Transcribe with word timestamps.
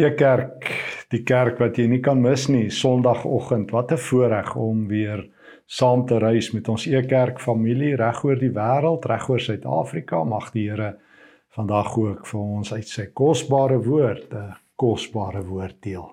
Ekerk, 0.00 0.70
die 1.12 1.20
kerk 1.28 1.58
wat 1.60 1.76
jy 1.76 1.84
nie 1.90 2.00
kan 2.00 2.20
mis 2.22 2.46
nie, 2.48 2.70
Sondagoggend. 2.72 3.72
Wat 3.74 3.92
'n 3.92 3.98
voorreg 3.98 4.54
om 4.56 4.86
weer 4.88 5.28
saam 5.66 6.06
te 6.06 6.18
reis 6.18 6.52
met 6.52 6.68
ons 6.68 6.86
Ekerk 6.86 7.40
familie 7.40 7.96
regoor 7.96 8.38
die 8.38 8.50
wêreld, 8.50 9.04
regoor 9.04 9.40
Suid-Afrika. 9.40 10.24
Mag 10.24 10.52
die 10.52 10.68
Here 10.70 10.96
vandag 11.56 11.96
ook 11.96 12.26
vir 12.26 12.40
ons 12.40 12.72
uit 12.72 12.88
sy 12.88 13.06
kosbare 13.12 13.78
woord, 13.84 14.32
'n 14.32 14.54
kosbare 14.76 15.42
woord 15.44 15.82
deel. 15.82 16.10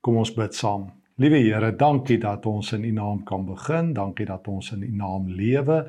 Kom 0.00 0.16
ons 0.16 0.34
bid 0.34 0.54
saam. 0.54 0.90
Liewe 1.16 1.38
Here, 1.38 1.76
dankie 1.76 2.18
dat 2.18 2.46
ons 2.46 2.72
in 2.72 2.84
U 2.84 2.90
naam 2.90 3.24
kan 3.24 3.46
begin. 3.46 3.92
Dankie 3.92 4.26
dat 4.26 4.48
ons 4.48 4.72
in 4.72 4.82
U 4.82 4.90
naam 4.96 5.28
lewe. 5.28 5.86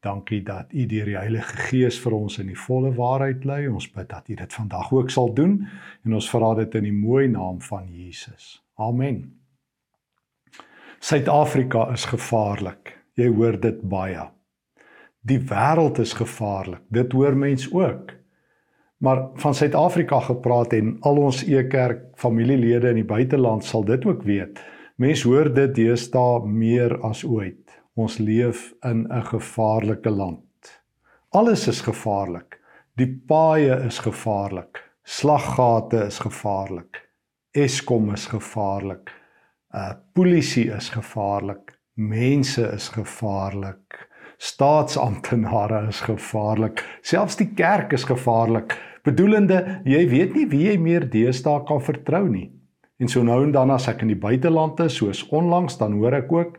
Dankie 0.00 0.40
dat 0.42 0.72
U 0.72 0.86
deur 0.86 1.04
die 1.04 1.18
Heilige 1.18 1.56
Gees 1.68 1.98
vir 2.00 2.14
ons 2.16 2.38
in 2.40 2.48
die 2.48 2.58
volle 2.58 2.94
waarheid 2.96 3.44
lei. 3.44 3.66
Ons 3.68 3.90
bid 3.92 4.08
dat 4.08 4.30
U 4.32 4.36
dit 4.38 4.54
vandag 4.56 4.92
ook 4.96 5.10
sal 5.12 5.34
doen 5.36 5.58
en 6.04 6.16
ons 6.16 6.30
vra 6.32 6.54
dit 6.62 6.74
in 6.80 6.88
die 6.88 6.96
mooi 6.96 7.26
naam 7.28 7.60
van 7.60 7.88
Jesus. 7.92 8.62
Amen. 8.80 9.26
Suid-Afrika 11.00 11.90
is 11.92 12.06
gevaarlik. 12.08 12.96
Jy 13.20 13.28
hoor 13.28 13.60
dit 13.60 13.82
baie. 13.88 14.24
Die 15.20 15.40
wêreld 15.50 16.00
is 16.00 16.16
gevaarlik. 16.16 16.82
Dit 16.88 17.12
hoor 17.12 17.36
mens 17.36 17.68
ook. 17.72 18.16
Maar 19.04 19.28
van 19.40 19.54
Suid-Afrika 19.54 20.20
gepraat 20.20 20.72
en 20.76 20.96
al 21.00 21.16
ons 21.16 21.44
e-kerk 21.44 22.02
familielede 22.20 22.88
in 22.88 23.02
die 23.02 23.08
buiteland 23.08 23.64
sal 23.64 23.84
dit 23.84 24.04
ook 24.04 24.22
weet. 24.28 24.60
Mens 25.00 25.22
hoor 25.24 25.48
dit 25.56 25.70
deesdae 25.78 26.40
meer 26.44 26.92
as 27.08 27.22
ooit. 27.24 27.72
Ons 27.96 28.18
leef 28.20 28.66
in 28.84 29.06
'n 29.08 29.22
gevaarlike 29.24 30.10
land. 30.10 30.82
Alles 31.32 31.68
is 31.68 31.80
gevaarlik. 31.80 32.60
Die 32.96 33.08
paaie 33.28 33.78
is 33.86 33.98
gevaarlik. 33.98 34.82
Slaggate 35.04 36.04
is 36.04 36.18
gevaarlik. 36.18 37.08
Eskom 37.52 38.12
is 38.12 38.26
gevaarlik. 38.26 39.10
Uh 39.74 39.94
polisie 40.12 40.68
is 40.76 40.88
gevaarlik. 40.88 41.78
Mense 41.94 42.70
is 42.74 42.88
gevaarlik. 42.88 44.08
Staatsamptenare 44.36 45.88
is 45.88 46.00
gevaarlik. 46.00 46.84
Selfs 47.00 47.36
die 47.36 47.54
kerk 47.54 47.92
is 47.92 48.04
gevaarlik. 48.04 48.76
Bedoelende, 49.02 49.80
jy 49.84 50.08
weet 50.08 50.34
nie 50.34 50.46
wie 50.46 50.66
jy 50.68 50.78
meer 50.78 51.10
deesdae 51.10 51.64
kan 51.64 51.80
vertrou 51.80 52.28
nie. 52.28 52.59
En 53.00 53.08
so 53.08 53.22
nou 53.24 53.38
en 53.44 53.52
dan 53.52 53.70
as 53.72 53.88
ek 53.88 54.02
in 54.04 54.12
die 54.12 54.20
buiteland 54.20 54.80
is, 54.84 54.98
soos 55.00 55.22
onlangs, 55.32 55.78
dan 55.80 55.96
hoor 55.96 56.18
ek 56.18 56.32
ook 56.32 56.58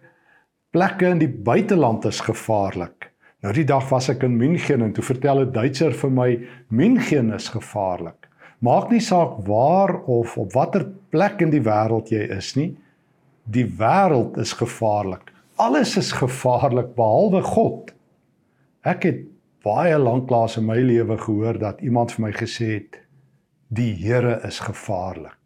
plekke 0.73 1.11
in 1.13 1.19
die 1.21 1.29
buiteland 1.29 2.05
is 2.09 2.21
gevaarlik. 2.25 3.11
Nou 3.41 3.53
die 3.53 3.65
dag 3.65 3.87
was 3.89 4.09
ek 4.13 4.23
in 4.25 4.37
München 4.37 4.81
en 4.85 4.93
toe 4.93 5.03
vertel 5.03 5.41
'n 5.41 5.51
Duitser 5.53 5.93
vir 5.93 6.11
my 6.11 6.29
München 6.69 7.33
is 7.33 7.49
gevaarlik. 7.49 8.29
Maak 8.61 8.91
nie 8.91 9.01
saak 9.01 9.41
waar 9.47 10.01
of 10.05 10.37
op 10.37 10.53
watter 10.53 10.85
plek 11.09 11.41
in 11.41 11.49
die 11.49 11.61
wêreld 11.61 12.09
jy 12.09 12.29
is 12.37 12.55
nie. 12.55 12.77
Die 13.45 13.65
wêreld 13.65 14.37
is 14.37 14.53
gevaarlik. 14.53 15.31
Alles 15.57 15.97
is 15.97 16.11
gevaarlik 16.11 16.95
behalwe 16.95 17.41
God. 17.41 17.91
Ek 18.83 19.03
het 19.03 19.25
baie 19.63 19.97
lanklaas 19.97 20.57
in 20.57 20.65
my 20.65 20.77
lewe 20.77 21.17
gehoor 21.17 21.57
dat 21.59 21.81
iemand 21.81 22.11
vir 22.11 22.25
my 22.25 22.31
gesê 22.31 22.73
het 22.73 23.01
die 23.69 23.93
Here 23.93 24.41
is 24.47 24.59
gevaarlik. 24.59 25.40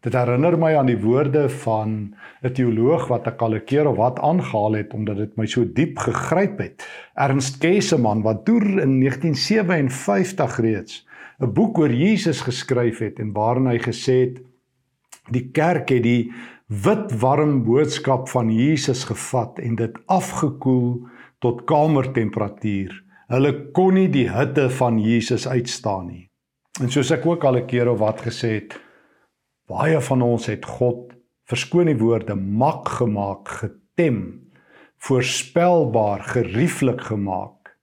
Dit 0.00 0.14
herinner 0.14 0.54
my 0.58 0.76
aan 0.78 0.86
die 0.86 1.00
woorde 1.02 1.48
van 1.64 2.14
'n 2.42 2.52
teoloog 2.54 3.08
wat 3.08 3.26
ek 3.26 3.42
al 3.42 3.54
'n 3.54 3.64
keer 3.64 3.86
of 3.86 3.96
wat 3.96 4.18
aangehaal 4.18 4.72
het 4.72 4.94
omdat 4.94 5.16
dit 5.16 5.36
my 5.36 5.46
so 5.46 5.64
diep 5.64 5.98
gegryp 5.98 6.58
het. 6.58 6.86
Ernst 7.14 7.58
Kesselman 7.58 8.22
wat 8.22 8.46
deur 8.46 8.78
in 8.78 8.98
1957 9.00 10.58
reeds 10.60 11.06
'n 11.40 11.52
boek 11.52 11.78
oor 11.78 11.92
Jesus 11.92 12.40
geskryf 12.40 12.98
het 12.98 13.18
en 13.18 13.32
waarin 13.32 13.66
hy 13.66 13.78
gesê 13.78 14.14
het 14.20 14.38
die 15.30 15.50
kerk 15.50 15.88
het 15.88 16.02
die 16.02 16.32
wit 16.68 17.12
warm 17.20 17.64
boodskap 17.64 18.28
van 18.28 18.50
Jesus 18.50 19.04
gevat 19.04 19.58
en 19.58 19.74
dit 19.74 19.98
afgekoel 20.06 21.06
tot 21.38 21.64
kamertemperatuur. 21.64 23.04
Hulle 23.28 23.70
kon 23.72 23.94
nie 23.94 24.08
die 24.08 24.28
hitte 24.30 24.70
van 24.70 24.98
Jesus 25.00 25.48
uitstaan 25.48 26.06
nie. 26.06 26.28
En 26.80 26.90
soos 26.90 27.10
ek 27.10 27.26
ook 27.26 27.44
al 27.44 27.56
'n 27.56 27.66
keer 27.66 27.88
of 27.88 27.98
wat 27.98 28.20
gesê 28.20 28.48
het, 28.60 28.80
Baie 29.68 30.00
van 30.00 30.22
ons 30.24 30.46
het 30.48 30.64
God 30.64 31.10
verskoon 31.48 31.90
die 31.90 31.98
woorde 32.00 32.32
mak 32.36 32.88
gemaak, 32.98 33.48
getem, 33.60 34.20
voorspelbaar, 35.04 36.24
gerieflik 36.32 37.02
gemaak. 37.10 37.74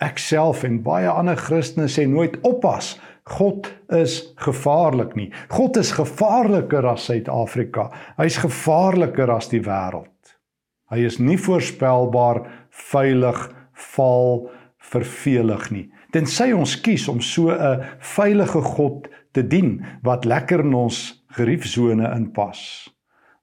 Ek 0.00 0.20
self 0.22 0.62
en 0.64 0.78
baie 0.86 1.08
ander 1.10 1.36
Christene 1.36 1.88
sê 1.92 2.06
nooit 2.08 2.38
oppas. 2.48 2.94
God 3.28 3.68
is 3.92 4.22
gevaarlik 4.40 5.12
nie. 5.18 5.28
God 5.52 5.76
is 5.76 5.92
gevaarliker 5.98 6.86
as 6.88 7.04
Suid-Afrika. 7.10 7.90
Hy's 8.16 8.38
gevaarliker 8.40 9.28
as 9.34 9.50
die 9.52 9.60
wêreld. 9.66 10.32
Hy 10.88 11.04
is 11.04 11.18
nie 11.20 11.36
voorspelbaar, 11.36 12.46
veilig, 12.88 13.42
val, 13.92 14.46
vervelig 14.80 15.68
nie. 15.74 15.86
Tensy 16.16 16.54
ons 16.56 16.78
kies 16.80 17.04
om 17.12 17.20
so 17.20 17.52
'n 17.52 17.84
veilige 18.00 18.62
God 18.64 19.08
te 19.38 19.46
dien 19.46 19.78
wat 20.02 20.26
lekker 20.26 20.66
in 20.66 20.74
ons 20.74 21.02
geriefsone 21.38 22.10
inpas 22.16 22.60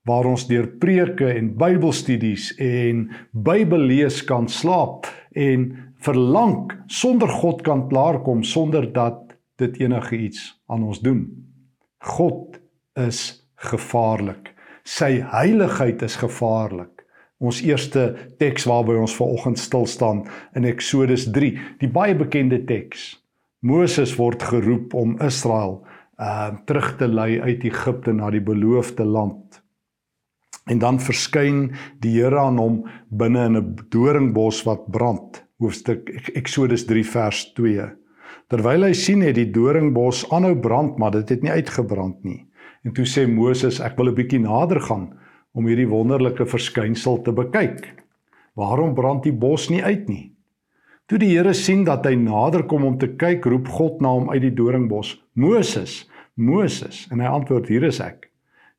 waar 0.06 0.28
ons 0.29 0.45
deur 0.45 0.67
preke 0.81 1.31
en 1.33 1.50
Bybelstudies 1.57 2.51
en 2.61 3.07
Bybellees 3.31 4.22
kan 4.29 4.47
slaap 4.51 5.09
en 5.34 5.72
verlang 6.05 6.69
sonder 6.94 7.31
God 7.41 7.63
kan 7.66 7.88
klaarkom 7.89 8.44
sonder 8.45 8.85
dat 8.94 9.23
dit 9.57 9.79
enige 9.81 10.17
iets 10.28 10.51
aan 10.69 10.84
ons 10.85 11.01
doen. 11.01 11.25
God 12.05 12.59
is 13.00 13.47
gevaarlik. 13.72 14.51
Sy 14.85 15.23
heiligheid 15.31 16.03
is 16.05 16.19
gevaarlik. 16.22 17.01
Ons 17.41 17.63
eerste 17.66 18.11
teks 18.39 18.67
waarby 18.69 19.00
ons 19.00 19.16
vanoggend 19.17 19.59
stil 19.59 19.88
staan 19.89 20.25
in 20.55 20.67
Eksodus 20.69 21.25
3, 21.34 21.55
die 21.81 21.89
baie 21.89 22.13
bekende 22.16 22.61
teks. 22.67 23.16
Moses 23.66 24.13
word 24.19 24.44
geroep 24.45 24.94
om 24.94 25.17
Israel 25.25 25.79
uh 26.19 26.55
terug 26.65 26.95
te 26.97 27.07
lei 27.07 27.41
uit 27.41 27.63
Egipte 27.63 28.13
na 28.13 28.29
die 28.31 28.43
beloofde 28.43 29.05
land. 29.05 29.61
En 30.65 30.79
dan 30.79 30.99
verskyn 30.99 31.75
die 32.01 32.15
Here 32.15 32.39
aan 32.39 32.57
hom 32.57 32.85
binne 33.09 33.45
in 33.45 33.57
'n 33.57 33.75
doringbos 33.89 34.63
wat 34.63 34.89
brand. 34.91 35.43
Hoofstuk 35.59 36.09
Eksodus 36.33 36.85
3 36.85 37.05
vers 37.05 37.53
2. 37.53 37.91
Terwyl 38.47 38.83
hy 38.83 38.93
sien 38.93 39.21
het 39.21 39.35
die 39.35 39.51
doringbos 39.51 40.25
aanhou 40.31 40.55
brand, 40.59 40.97
maar 40.97 41.11
dit 41.11 41.29
het 41.29 41.41
nie 41.41 41.51
uitgebrand 41.51 42.23
nie. 42.23 42.45
En 42.83 42.93
toe 42.93 43.05
sê 43.05 43.27
Moses, 43.27 43.79
ek 43.79 43.97
wil 43.97 44.09
'n 44.09 44.15
bietjie 44.15 44.39
nader 44.39 44.79
gaan 44.79 45.17
om 45.53 45.65
hierdie 45.65 45.89
wonderlike 45.89 46.45
verskynsel 46.45 47.21
te 47.21 47.31
bekyk. 47.31 48.03
Waarom 48.55 48.93
brand 48.93 49.23
die 49.23 49.33
bos 49.33 49.69
nie 49.69 49.83
uit 49.83 50.07
nie? 50.09 50.34
Toe 51.05 51.19
die 51.21 51.35
Here 51.35 51.51
sien 51.53 51.83
dat 51.85 52.07
hy 52.09 52.16
nader 52.17 52.63
kom 52.66 52.85
om 52.88 52.95
te 52.97 53.11
kyk, 53.13 53.43
roep 53.45 53.67
God 53.69 53.99
na 54.01 54.09
hom 54.16 54.31
uit 54.31 54.41
die 54.41 54.55
doringbos: 54.57 55.11
"Moses, 55.38 56.07
Moses." 56.33 57.03
En 57.13 57.21
hy 57.21 57.27
antwoord: 57.29 57.67
"Hier 57.69 57.83
is 57.85 57.99
ek." 58.01 58.31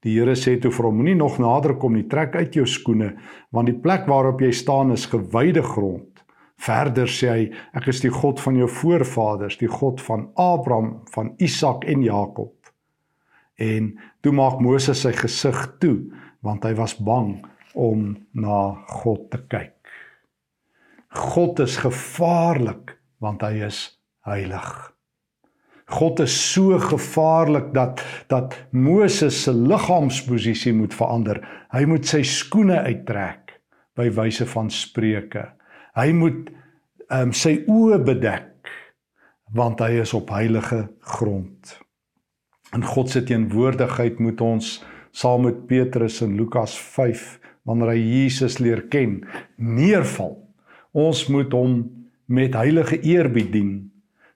Die 0.03 0.16
Here 0.19 0.34
sê 0.34 0.56
toe 0.59 0.72
vir 0.75 0.88
hom: 0.88 0.97
"Moenie 0.97 1.14
nog 1.14 1.38
nader 1.38 1.76
kom 1.78 1.94
nie, 1.94 2.09
trek 2.10 2.34
uit 2.34 2.59
jou 2.59 2.66
skoene, 2.66 3.12
want 3.53 3.70
die 3.70 3.78
plek 3.78 4.09
waarop 4.10 4.41
jy 4.41 4.50
staan 4.50 4.91
is 4.91 5.06
gewyde 5.06 5.62
grond." 5.62 6.25
Verder 6.59 7.06
sê 7.06 7.31
hy: 7.31 7.53
"Ek 7.75 7.87
is 7.87 8.00
die 8.00 8.10
God 8.10 8.41
van 8.41 8.56
jou 8.56 8.69
voorvaders, 8.69 9.56
die 9.58 9.70
God 9.70 10.00
van 10.00 10.31
Abraham, 10.34 11.03
van 11.14 11.34
Isak 11.38 11.84
en 11.84 12.03
Jakob." 12.03 12.54
En 13.56 13.94
toe 14.20 14.32
maak 14.32 14.60
Moses 14.60 15.00
sy 15.00 15.12
gesig 15.12 15.78
toe, 15.78 16.10
want 16.43 16.64
hy 16.64 16.75
was 16.75 16.98
bang 16.98 17.47
om 17.75 18.16
na 18.34 18.75
God 18.88 19.31
te 19.31 19.38
kyk. 19.48 19.75
God 21.16 21.60
is 21.65 21.78
gevaarlik 21.81 22.97
want 23.25 23.43
hy 23.43 23.65
is 23.66 23.88
heilig. 24.27 24.69
God 25.87 26.21
is 26.21 26.34
so 26.53 26.78
gevaarlik 26.82 27.71
dat 27.75 28.03
dat 28.29 28.56
Moses 28.70 29.38
se 29.43 29.55
liggaamsposisie 29.55 30.75
moet 30.75 30.94
verander. 30.94 31.40
Hy 31.70 31.85
moet 31.87 32.06
sy 32.08 32.25
skoene 32.26 32.81
uittrek 32.88 33.55
by 33.96 34.11
wyse 34.17 34.46
van 34.50 34.70
spreuke. 34.70 35.46
Hy 35.96 36.11
moet 36.12 36.50
ehm 37.06 37.31
um, 37.31 37.32
sy 37.32 37.61
oë 37.70 38.00
bedek 38.02 38.70
want 39.55 39.81
hy 39.81 40.00
is 40.02 40.12
op 40.17 40.32
heilige 40.35 40.88
grond. 41.06 41.76
In 42.75 42.82
God 42.82 43.12
se 43.12 43.23
teenwoordigheid 43.23 44.19
moet 44.19 44.43
ons 44.43 44.81
saam 45.14 45.46
met 45.46 45.62
Petrus 45.70 46.19
in 46.26 46.35
Lukas 46.37 46.75
5 46.75 47.38
wanneer 47.67 47.94
hy 47.94 48.00
Jesus 48.02 48.58
leer 48.58 48.82
ken, 48.90 49.20
neerval 49.56 50.35
Ons 50.96 51.26
moet 51.28 51.52
hom 51.52 51.72
met 52.32 52.54
heilige 52.56 52.96
eerbied 53.04 53.50
dien. 53.52 53.72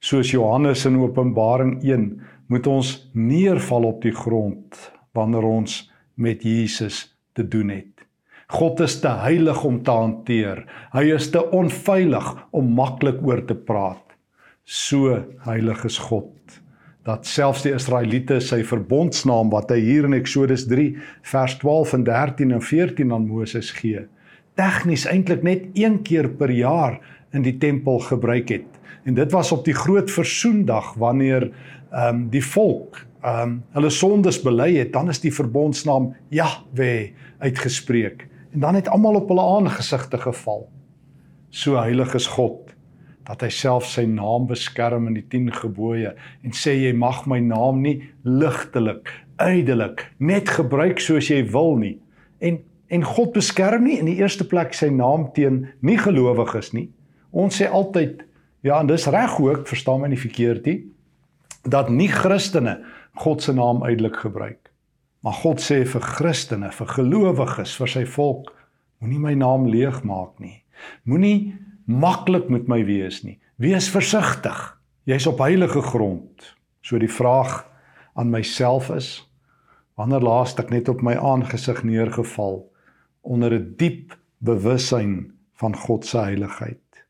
Soos 0.04 0.28
Johannes 0.34 0.84
in 0.84 0.98
Openbaring 1.00 1.78
1 1.80 2.04
moet 2.52 2.66
ons 2.68 2.90
neerval 3.16 3.86
op 3.88 4.02
die 4.04 4.12
grond 4.12 4.76
wanneer 5.16 5.46
ons 5.48 5.78
met 6.20 6.44
Jesus 6.44 7.06
te 7.32 7.46
doen 7.48 7.72
het. 7.72 8.04
God 8.52 8.82
is 8.84 8.98
te 9.00 9.08
heilig 9.22 9.64
om 9.64 9.80
te 9.86 9.94
hanteer. 9.94 10.66
Hy 10.92 11.06
is 11.14 11.30
te 11.32 11.40
onveilig 11.40 12.28
om 12.52 12.74
maklik 12.76 13.22
oor 13.24 13.40
te 13.46 13.56
praat. 13.56 14.04
So 14.64 15.16
heilig 15.48 15.86
is 15.88 15.96
God. 16.10 16.36
dat 17.08 17.24
selfs 17.26 17.62
die 17.64 17.72
Israeliete 17.72 18.36
sy 18.44 18.60
verbondsnaam 18.66 19.48
wat 19.54 19.70
hy 19.72 19.78
hier 19.80 20.04
in 20.04 20.12
Eksodus 20.18 20.66
3 20.68 20.90
vers 21.30 21.54
12 21.62 21.94
en 21.96 22.04
13 22.06 22.52
en 22.52 22.60
14 22.62 23.14
aan 23.16 23.24
Moses 23.26 23.70
gee, 23.78 24.04
tegnies 24.60 25.06
eintlik 25.08 25.44
net 25.46 25.68
een 25.78 26.02
keer 26.04 26.28
per 26.28 26.52
jaar 26.52 26.98
in 27.32 27.44
die 27.46 27.56
tempel 27.62 28.00
gebruik 28.04 28.50
het. 28.52 28.80
En 29.08 29.16
dit 29.16 29.32
was 29.32 29.52
op 29.52 29.64
die 29.64 29.76
groot 29.76 30.10
versoendag 30.10 30.94
wanneer 31.00 31.50
ehm 31.90 32.08
um, 32.08 32.26
die 32.30 32.44
volk 32.44 33.00
ehm 33.20 33.42
um, 33.42 33.54
hulle 33.76 33.90
sondes 33.90 34.40
bely 34.42 34.74
het, 34.76 34.92
dan 34.92 35.08
is 35.08 35.20
die 35.20 35.32
verbondsnaam 35.32 36.14
Jahwe 36.28 37.12
uitgespreek. 37.38 38.26
En 38.52 38.60
dan 38.60 38.74
het 38.74 38.88
almal 38.88 39.14
op 39.14 39.28
hulle 39.28 39.44
aangesigte 39.56 40.18
geval. 40.18 40.68
So 41.50 41.76
heilig 41.76 42.14
is 42.14 42.26
God 42.26 42.74
dat 43.28 43.42
hy 43.44 43.50
self 43.52 43.86
sy 43.86 44.06
naam 44.08 44.46
beskerm 44.48 45.06
in 45.06 45.18
die 45.20 45.26
10 45.28 45.52
gebooie 45.60 46.14
en 46.42 46.56
sê 46.56 46.74
jy 46.74 46.92
mag 46.96 47.26
my 47.30 47.38
naam 47.44 47.82
nie 47.84 48.00
ligtelik, 48.24 49.12
uitelik 49.36 50.06
net 50.18 50.48
gebruik 50.48 51.00
soos 51.00 51.28
jy 51.30 51.44
wil 51.52 51.76
nie. 51.78 51.98
En 52.40 52.58
en 52.90 53.06
God 53.06 53.32
beskerm 53.37 53.87
nie 53.87 53.98
in 54.02 54.08
die 54.10 54.19
eerste 54.19 54.44
plek 54.48 54.75
sy 54.75 54.90
naam 54.90 55.28
teen 55.37 55.69
nie 55.87 55.98
gelowiges 56.00 56.72
nie. 56.75 56.88
Ons 57.31 57.60
sê 57.60 57.69
altyd 57.70 58.25
ja, 58.66 58.81
en 58.81 58.90
dis 58.90 59.06
reg 59.08 59.38
ook, 59.40 59.66
verstaan 59.70 60.02
my 60.02 60.10
nie 60.12 60.20
verkeerd 60.20 60.66
nie, 60.69 60.81
dat 61.64 61.90
nie 61.92 62.10
Christene 62.10 62.81
God 63.20 63.42
se 63.42 63.54
naam 63.56 63.82
uitelik 63.84 64.20
gebruik. 64.25 64.70
Maar 65.25 65.37
God 65.42 65.60
sê 65.60 65.82
vir 65.84 66.04
Christene, 66.16 66.70
vir 66.72 66.92
gelowiges, 66.96 67.75
vir 67.76 67.92
sy 67.92 68.04
volk, 68.08 68.52
moenie 69.00 69.20
my 69.20 69.34
naam 69.37 69.66
leeg 69.69 70.02
maak 70.08 70.38
nie. 70.40 70.62
Moenie 71.04 71.52
maklik 71.84 72.48
met 72.52 72.69
my 72.69 72.81
wees 72.88 73.20
nie. 73.25 73.37
Wees 73.60 73.90
versigtig. 73.92 74.58
Jy's 75.08 75.28
op 75.28 75.42
heilige 75.44 75.82
grond. 75.84 76.54
So 76.81 77.00
die 77.00 77.10
vraag 77.10 77.66
aan 78.16 78.32
myself 78.32 78.88
is: 78.94 79.10
wanneer 80.00 80.25
laas 80.25 80.56
ek 80.56 80.72
net 80.72 80.88
op 80.88 81.02
my 81.04 81.16
aangesig 81.16 81.82
neergeval 81.84 82.62
onder 83.22 83.52
'n 83.52 83.58
die 83.58 83.76
diep 83.76 84.19
bewussyn 84.38 85.32
van 85.55 85.76
God 85.76 86.06
se 86.06 86.19
heiligheid? 86.19 87.05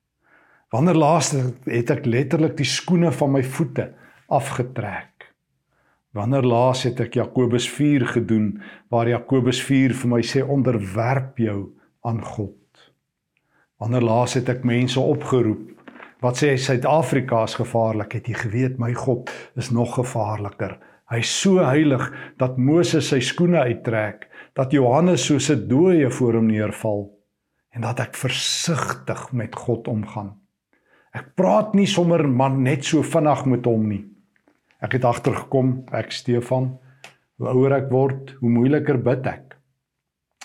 Wanneer 0.71 0.95
laas 0.95 1.33
het 1.67 1.91
ek 1.91 2.07
letterlik 2.07 2.57
die 2.57 2.69
skoene 2.69 3.12
van 3.12 3.33
my 3.33 3.43
voete 3.43 3.93
afgetrek? 4.29 5.35
Wanneer 6.15 6.43
laas 6.43 6.83
het 6.83 7.01
ek 7.01 7.15
Jakobus 7.15 7.69
4 7.71 8.07
gedoen 8.07 8.62
waar 8.89 9.09
Jakobus 9.09 9.62
4 9.62 9.95
vir 9.95 10.11
my 10.11 10.23
sê 10.23 10.43
onderwerp 10.43 11.39
jou 11.39 11.71
aan 12.03 12.23
God? 12.23 12.56
Wanneer 13.79 14.03
laas 14.03 14.35
het 14.35 14.49
ek 14.49 14.65
mense 14.65 15.01
opgeroep 15.01 15.67
wat 16.21 16.37
sê 16.37 16.53
Suid-Afrika 16.61 17.43
is 17.49 17.55
gevaarlik, 17.56 18.13
het 18.13 18.27
jy 18.29 18.37
geweet 18.37 18.79
my 18.79 18.93
God 18.93 19.31
is 19.56 19.71
nog 19.73 19.95
gevaarliker. 19.97 20.77
Hy's 21.11 21.31
so 21.33 21.65
heilig 21.65 22.05
dat 22.39 22.59
Moses 22.61 23.09
sy 23.09 23.23
skoene 23.25 23.63
uittrek, 23.65 24.29
dat 24.61 24.75
Johannes 24.77 25.25
soos 25.25 25.49
'n 25.49 25.69
dooie 25.69 26.11
voor 26.11 26.35
hom 26.35 26.47
neerval 26.47 27.01
en 27.73 27.81
dat 27.81 28.01
ek 28.01 28.15
versigtig 28.15 29.33
met 29.33 29.57
God 29.57 29.89
omgaan. 29.89 30.37
Ek 31.12 31.35
praat 31.35 31.73
nie 31.75 31.87
sommer 31.87 32.29
man 32.29 32.62
net 32.62 32.85
so 32.85 33.03
vinnig 33.03 33.45
met 33.47 33.65
hom 33.65 33.89
nie. 33.89 34.05
Ek 34.81 34.93
het 34.93 35.05
agtergekom, 35.05 35.85
ek 35.93 36.12
Stefan, 36.12 36.79
hoe 37.37 37.49
ouer 37.49 37.73
ek 37.73 37.91
word, 37.91 38.37
hoe 38.41 38.51
moeiliker 38.51 38.99
bid 38.99 39.27
ek. 39.27 39.57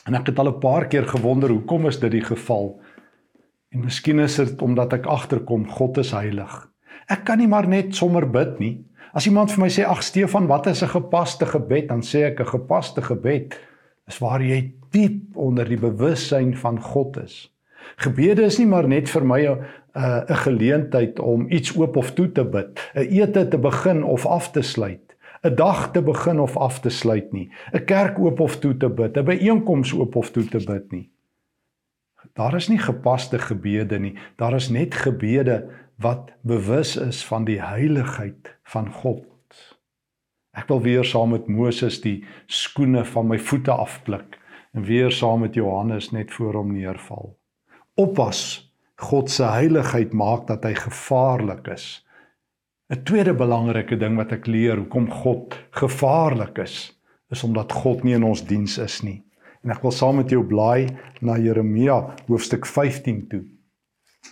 En 0.08 0.16
ek 0.16 0.28
het 0.28 0.40
al 0.40 0.48
'n 0.48 0.60
paar 0.60 0.88
keer 0.88 1.08
gewonder 1.08 1.50
hoekom 1.50 1.88
is 1.88 2.00
dit 2.00 2.12
die 2.12 2.24
geval? 2.24 2.80
En 3.72 3.80
miskien 3.80 4.20
is 4.20 4.36
dit 4.36 4.62
omdat 4.62 4.94
ek 4.94 5.06
agterkom 5.06 5.68
God 5.68 5.98
is 5.98 6.12
heilig. 6.12 6.72
Ek 7.10 7.26
kan 7.26 7.38
nie 7.38 7.48
maar 7.48 7.68
net 7.68 7.96
sommer 7.96 8.30
bid 8.30 8.60
nie. 8.60 8.86
As 9.14 9.28
iemand 9.28 9.52
vir 9.52 9.62
my 9.62 9.70
sê 9.70 9.84
ag 9.84 10.04
Stefan, 10.04 10.48
wat 10.48 10.68
is 10.68 10.84
'n 10.84 10.88
gepaste 10.88 11.46
gebed? 11.46 11.88
Dan 11.88 12.02
sê 12.02 12.24
ek 12.24 12.40
'n 12.40 12.46
gepaste 12.46 13.02
gebed 13.02 13.56
is 14.08 14.18
waar 14.22 14.44
jy 14.44 14.74
diep 14.92 15.38
onder 15.38 15.68
die 15.70 15.80
bewussyn 15.80 16.56
van 16.58 16.80
God 16.82 17.18
is. 17.24 17.56
Gebede 18.02 18.46
is 18.46 18.58
nie 18.58 18.68
maar 18.68 18.88
net 18.88 19.10
vir 19.10 19.26
my 19.26 19.42
'n 19.42 19.66
uh, 19.96 20.22
'n 20.30 20.42
geleentheid 20.46 21.20
om 21.20 21.46
iets 21.50 21.76
oop 21.78 21.98
of 21.98 22.14
toe 22.14 22.32
te 22.32 22.46
bid, 22.46 22.80
'n 22.96 23.08
ete 23.10 23.48
te 23.48 23.58
begin 23.58 24.04
of 24.04 24.26
af 24.26 24.52
te 24.52 24.62
sluit, 24.62 25.16
'n 25.44 25.56
dag 25.56 25.92
te 25.92 26.02
begin 26.02 26.40
of 26.40 26.58
af 26.58 26.80
te 26.80 26.90
sluit 26.90 27.32
nie, 27.32 27.50
'n 27.74 27.86
kerk 27.86 28.20
oop 28.20 28.40
of 28.40 28.60
toe 28.60 28.78
te 28.78 28.90
bid, 28.90 29.18
'n 29.18 29.26
byeenkoms 29.26 29.94
oop 29.94 30.16
of 30.16 30.32
toe 30.32 30.46
te 30.46 30.64
bid 30.66 30.92
nie. 30.92 31.10
Daar 32.34 32.56
is 32.56 32.68
nie 32.68 32.80
gepaste 32.80 33.40
gebede 33.40 34.00
nie. 34.00 34.16
Daar 34.36 34.54
is 34.54 34.70
net 34.70 34.96
gebede 34.96 35.70
wat 35.96 36.32
bewus 36.42 36.96
is 36.98 37.26
van 37.26 37.46
die 37.46 37.62
heiligheid 37.62 38.56
van 38.64 38.92
God. 38.92 39.24
Ek 40.56 40.70
wil 40.72 40.82
weer 40.82 41.04
saam 41.04 41.34
met 41.36 41.48
Moses 41.52 42.00
die 42.02 42.24
skoene 42.48 43.04
van 43.06 43.28
my 43.28 43.38
voete 43.40 43.74
afpluk 43.76 44.38
en 44.76 44.88
weer 44.88 45.12
saam 45.12 45.44
met 45.44 45.56
Johannes 45.56 46.12
net 46.12 46.32
voor 46.36 46.62
hom 46.62 46.72
neerval. 46.76 47.36
Oppas, 47.96 48.40
God 48.96 49.30
se 49.32 49.44
heiligheid 49.44 50.14
maak 50.16 50.48
dat 50.48 50.64
hy 50.64 50.74
gevaarlik 50.80 51.68
is. 51.68 52.06
'n 52.90 53.04
Tweede 53.04 53.34
belangrike 53.34 53.98
ding 53.98 54.16
wat 54.16 54.32
ek 54.32 54.48
leer 54.48 54.78
hoekom 54.78 55.10
God 55.12 55.56
gevaarlik 55.72 56.58
is, 56.64 56.94
is 57.32 57.44
omdat 57.44 57.72
God 57.72 58.04
nie 58.04 58.14
in 58.14 58.24
ons 58.24 58.46
diens 58.46 58.78
is 58.78 59.02
nie. 59.04 59.24
En 59.64 59.72
ek 59.74 59.82
wil 59.82 59.92
saam 59.92 60.20
met 60.22 60.30
jou 60.30 60.44
blaai 60.46 60.94
na 61.22 61.38
Jeremia 61.42 61.98
hoofstuk 62.28 62.66
15 62.66 63.28
toe. 63.28 63.44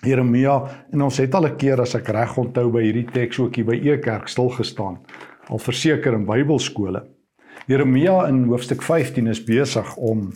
Jeremia 0.04 0.86
en 0.94 1.02
ons 1.02 1.18
het 1.18 1.36
al 1.36 1.48
'n 1.48 1.58
keer 1.58 1.82
as 1.82 1.96
ek 1.96 2.08
reg 2.08 2.38
onthou 2.38 2.70
by 2.72 2.84
hierdie 2.84 3.12
teks 3.12 3.40
ook 3.40 3.56
hier 3.56 3.66
by 3.66 3.76
Ekerk 3.76 4.28
stil 4.28 4.50
gestaan. 4.50 5.00
Al 5.52 5.60
verseker 5.60 6.14
in 6.14 6.26
Bybelskole. 6.26 7.04
Jeremia 7.68 8.28
in 8.28 8.44
hoofstuk 8.50 8.84
15 8.84 9.28
is 9.28 9.42
besig 9.44 9.96
om 9.96 10.30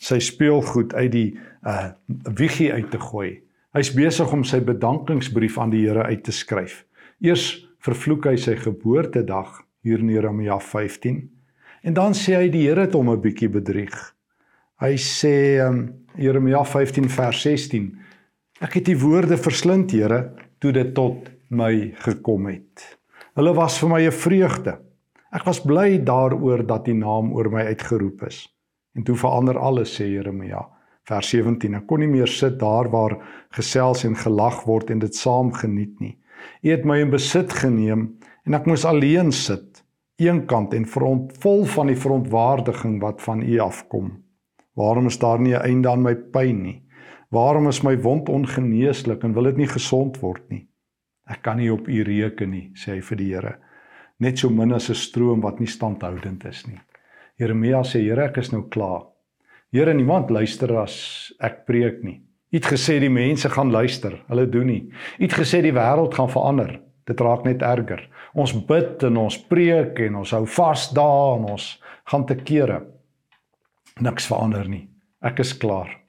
sy 0.00 0.18
speelgoed 0.20 0.94
uit 0.94 1.12
die 1.12 1.28
uh 1.64 1.92
wiegie 2.36 2.72
uit 2.72 2.90
te 2.92 3.00
gooi. 3.00 3.40
Hy's 3.74 3.92
besig 3.96 4.32
om 4.32 4.44
sy 4.44 4.60
bedankingsbrief 4.60 5.58
aan 5.58 5.72
die 5.72 5.86
Here 5.86 6.04
uit 6.04 6.24
te 6.24 6.32
skryf. 6.32 6.84
Eers 7.20 7.64
vervloek 7.84 8.28
hy 8.28 8.36
sy 8.40 8.56
geboortedag 8.60 9.62
hier 9.84 10.00
in 10.00 10.12
Jeremia 10.12 10.58
15 10.60 11.22
en 11.84 11.96
dan 11.96 12.14
sê 12.16 12.36
hy 12.38 12.48
die 12.52 12.66
Here 12.68 12.86
het 12.86 12.94
hom 12.94 13.10
'n 13.10 13.20
bietjie 13.20 13.48
bedrieg. 13.48 13.94
Hy 14.80 14.96
sê 14.96 15.60
um, 15.64 16.04
Jeremia 16.16 16.64
15 16.64 17.08
vers 17.08 17.42
16 17.42 17.92
Ek 18.62 18.76
het 18.78 18.86
die 18.86 18.98
woorde 18.98 19.36
verslind 19.36 19.90
Here 19.90 20.34
toe 20.62 20.72
dit 20.72 20.94
tot 20.94 21.28
my 21.50 21.92
gekom 22.04 22.46
het. 22.46 22.84
Hulle 23.34 23.50
was 23.54 23.80
vir 23.82 23.88
my 23.90 24.00
'n 24.06 24.12
vreugde. 24.14 24.78
Ek 25.32 25.44
was 25.44 25.58
bly 25.60 25.98
daaroor 25.98 26.66
dat 26.66 26.84
die 26.84 26.94
naam 26.94 27.32
oor 27.34 27.50
my 27.50 27.64
uitgeroep 27.66 28.22
is. 28.26 28.46
En 28.94 29.02
toe 29.02 29.16
verander 29.16 29.58
alles 29.58 30.00
sê 30.00 30.06
Jeremia 30.06 30.62
vers 31.08 31.28
17 31.28 31.74
Ek 31.74 31.86
kon 31.86 32.00
nie 32.00 32.08
meer 32.08 32.28
sit 32.28 32.58
daar 32.60 32.88
waar 32.90 33.18
gesels 33.50 34.04
en 34.04 34.14
gelag 34.14 34.64
word 34.64 34.90
en 34.90 34.98
dit 34.98 35.14
saam 35.14 35.52
geniet 35.52 36.00
nie. 36.00 36.16
U 36.62 36.70
het 36.70 36.84
my 36.84 37.00
in 37.00 37.10
besit 37.10 37.52
geneem 37.52 38.14
en 38.46 38.54
ek 38.54 38.66
moes 38.66 38.84
alleen 38.84 39.32
sit 39.32 39.82
eenkant 40.16 40.72
en 40.74 40.86
front 40.86 41.32
vol 41.42 41.64
van 41.64 41.86
die 41.86 41.98
verontwaardiging 41.98 43.00
wat 43.02 43.20
van 43.22 43.42
u 43.42 43.58
afkom. 43.58 44.12
Waarom 44.76 45.06
is 45.06 45.18
daar 45.18 45.40
nie 45.40 45.54
'n 45.54 45.62
einde 45.62 45.90
aan 45.90 46.02
my 46.02 46.14
pyn 46.14 46.62
nie? 46.62 46.82
Waarom 47.30 47.68
is 47.68 47.82
my 47.82 47.96
wond 48.00 48.28
ongeneeslik 48.28 49.24
en 49.24 49.34
wil 49.34 49.42
dit 49.42 49.56
nie 49.56 49.66
gesond 49.66 50.20
word 50.20 50.48
nie? 50.50 50.68
Ek 51.30 51.42
kan 51.42 51.56
nie 51.56 51.70
op 51.72 51.88
u 51.88 52.02
reken 52.04 52.50
nie, 52.50 52.70
sê 52.76 52.96
hy 52.96 53.00
vir 53.00 53.16
die 53.16 53.30
Here. 53.32 53.54
Net 54.20 54.38
so 54.38 54.50
min 54.50 54.72
as 54.72 54.90
'n 54.90 54.94
stroom 54.94 55.40
wat 55.40 55.60
nie 55.60 55.66
standhoudend 55.66 56.44
is 56.44 56.66
nie. 56.66 56.80
Jeremia 57.38 57.82
sê, 57.82 58.00
Here, 58.02 58.24
ek 58.24 58.38
is 58.38 58.52
nou 58.52 58.68
klaar. 58.68 59.06
Here, 59.72 59.94
niemand 59.94 60.30
luister 60.30 60.76
as 60.78 61.32
ek 61.40 61.66
preek 61.66 62.04
nie. 62.04 62.22
U 62.52 62.56
het 62.56 62.66
gesê 62.66 63.00
die 63.00 63.10
mense 63.10 63.48
gaan 63.50 63.72
luister, 63.72 64.22
hulle 64.28 64.46
doen 64.46 64.66
nie. 64.66 64.82
U 65.18 65.22
het 65.24 65.32
gesê 65.32 65.62
die 65.62 65.72
wêreld 65.72 66.14
gaan 66.14 66.28
verander. 66.28 66.80
Dit 67.04 67.20
raak 67.20 67.44
net 67.44 67.62
erger. 67.62 68.08
Ons 68.34 68.52
bid 68.52 69.02
en 69.02 69.16
ons 69.16 69.38
preek 69.48 69.98
en 70.00 70.14
ons 70.22 70.30
hou 70.30 70.46
vas 70.46 70.86
daar 70.94 71.36
en 71.38 71.50
ons 71.56 71.82
gaan 72.04 72.26
te 72.26 72.36
kere 72.36 72.84
niks 74.00 74.26
verander 74.30 74.68
nie. 74.68 74.88
Ek 75.22 75.40
is 75.40 75.52
klaar. 75.58 76.03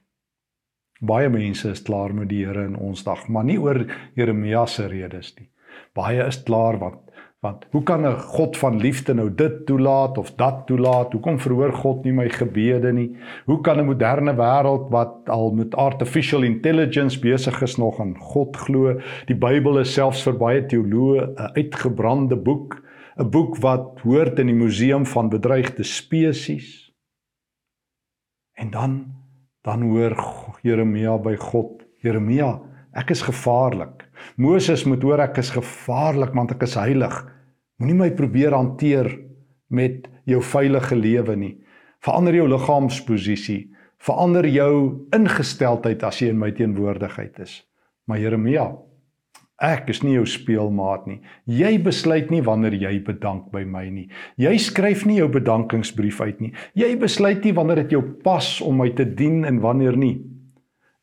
Baie 1.00 1.28
mense 1.28 1.70
is 1.70 1.82
klaar 1.82 2.14
met 2.14 2.28
die 2.28 2.44
Here 2.46 2.64
in 2.64 2.76
ons 2.76 3.04
dag, 3.04 3.26
maar 3.28 3.44
nie 3.44 3.58
oor 3.60 3.84
Jeremia 4.16 4.66
se 4.66 4.86
redes 4.88 5.34
nie. 5.36 5.50
Baie 5.94 6.24
is 6.24 6.42
klaar 6.42 6.78
want 6.80 7.02
want 7.44 7.66
hoe 7.70 7.82
kan 7.82 8.06
'n 8.06 8.18
God 8.36 8.56
van 8.56 8.80
liefde 8.80 9.14
nou 9.14 9.28
dit 9.34 9.66
toelaat 9.66 10.18
of 10.18 10.34
dat 10.34 10.66
toelaat? 10.66 11.12
Hoekom 11.12 11.38
verhoor 11.38 11.72
God 11.72 12.04
nie 12.04 12.12
my 12.12 12.28
gebede 12.28 12.92
nie? 12.92 13.16
Hoe 13.44 13.60
kan 13.60 13.78
'n 13.78 13.86
moderne 13.86 14.34
wêreld 14.34 14.90
wat 14.90 15.28
al 15.28 15.50
met 15.50 15.74
artificial 15.74 16.42
intelligence 16.42 17.20
besig 17.20 17.62
is 17.62 17.76
nog 17.76 18.00
aan 18.00 18.16
God 18.18 18.56
glo? 18.56 19.00
Die 19.26 19.36
Bybel 19.36 19.78
is 19.78 19.92
selfs 19.92 20.22
vir 20.22 20.36
baie 20.36 20.66
teoloë 20.66 21.22
'n 21.36 21.50
uitgebrande 21.54 22.36
boek, 22.36 22.82
'n 23.18 23.30
boek 23.30 23.56
wat 23.58 24.00
hoort 24.00 24.38
in 24.38 24.46
die 24.46 24.62
museum 24.64 25.06
van 25.06 25.28
bedreigde 25.28 25.82
spesies. 25.82 26.92
En 28.54 28.70
dan 28.70 29.15
dan 29.66 29.82
hoor 29.90 30.14
Jeremia 30.62 31.16
by 31.18 31.34
God, 31.40 31.82
Jeremia, 32.04 32.54
ek 32.96 33.10
is 33.12 33.24
gevaarlik. 33.26 34.04
Moses 34.40 34.86
moet 34.86 35.02
hoor 35.04 35.24
ek 35.26 35.40
is 35.42 35.50
gevaarlik 35.54 36.34
want 36.36 36.54
ek 36.54 36.62
is 36.68 36.76
heilig. 36.78 37.16
Moenie 37.82 37.98
my 37.98 38.10
probeer 38.16 38.54
hanteer 38.56 39.10
met 39.68 40.06
jou 40.28 40.40
veilige 40.54 40.96
lewe 40.96 41.36
nie. 41.36 41.54
Verander 42.04 42.38
jou 42.38 42.46
liggaamsposisie, 42.52 43.72
verander 43.98 44.46
jou 44.48 45.06
ingesteldheid 45.16 46.04
as 46.06 46.22
jy 46.22 46.30
in 46.30 46.40
my 46.40 46.52
teenwoordigheid 46.54 47.40
is. 47.42 47.58
Maar 48.06 48.22
Jeremia, 48.22 48.68
ek 49.62 49.88
is 49.88 50.02
nie 50.04 50.14
jou 50.18 50.26
speelmaat 50.28 51.06
nie. 51.08 51.20
Jy 51.48 51.78
besluit 51.84 52.30
nie 52.30 52.42
wanneer 52.44 52.74
jy 52.76 52.98
bedank 53.04 53.48
by 53.52 53.64
my 53.64 53.86
nie. 53.88 54.08
Jy 54.36 54.56
skryf 54.60 55.06
nie 55.08 55.16
jou 55.16 55.28
bedankingsbrief 55.32 56.20
uit 56.20 56.40
nie. 56.40 56.52
Jy 56.76 56.96
besluit 57.00 57.44
nie 57.44 57.54
wanneer 57.56 57.84
dit 57.84 57.96
jou 57.96 58.02
pas 58.24 58.48
om 58.60 58.76
my 58.82 58.90
te 58.92 59.04
dien 59.08 59.44
en 59.48 59.62
wanneer 59.64 59.96
nie. 59.96 60.18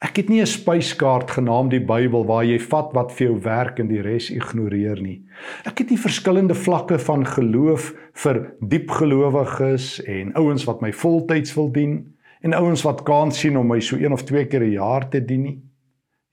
Ek 0.03 0.17
het 0.17 0.29
nie 0.29 0.41
'n 0.41 0.45
spyskaart 0.45 1.31
genaamd 1.31 1.72
die 1.72 1.79
Bybel 1.79 2.25
waar 2.25 2.43
jy 2.43 2.60
vat 2.60 2.93
wat 2.93 3.12
vir 3.12 3.27
jou 3.27 3.39
werk 3.39 3.79
en 3.79 3.88
die 3.88 4.01
res 4.01 4.29
ignoreer 4.29 5.01
nie. 5.01 5.24
Ek 5.65 5.79
het 5.79 5.89
nie 5.89 5.98
verskillende 5.98 6.53
vlakke 6.53 7.00
van 7.00 7.25
geloof 7.25 7.93
vir 8.13 8.53
diep 8.60 8.89
gelowiges 8.89 10.03
en 10.05 10.33
ouens 10.36 10.65
wat 10.65 10.81
my 10.81 10.91
voltyds 10.91 11.55
wil 11.55 11.72
dien 11.72 12.13
en 12.43 12.53
ouens 12.53 12.83
wat 12.83 13.03
kans 13.03 13.39
sien 13.39 13.57
om 13.57 13.67
my 13.67 13.79
so 13.79 13.95
een 13.95 14.12
of 14.12 14.24
twee 14.24 14.45
keer 14.45 14.62
'n 14.62 14.72
jaar 14.72 15.10
te 15.10 15.25
dien 15.25 15.41
nie. 15.41 15.62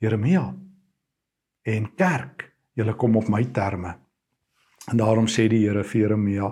Jeremia 0.01 0.60
en 1.63 1.89
kerk, 1.97 2.47
julle 2.75 2.95
kom 2.95 3.17
op 3.17 3.29
my 3.29 3.45
terme. 3.55 3.95
En 4.91 5.01
daarom 5.01 5.29
sê 5.29 5.47
die 5.51 5.65
Here 5.67 5.85
vir 5.85 6.01
Jeremia 6.01 6.51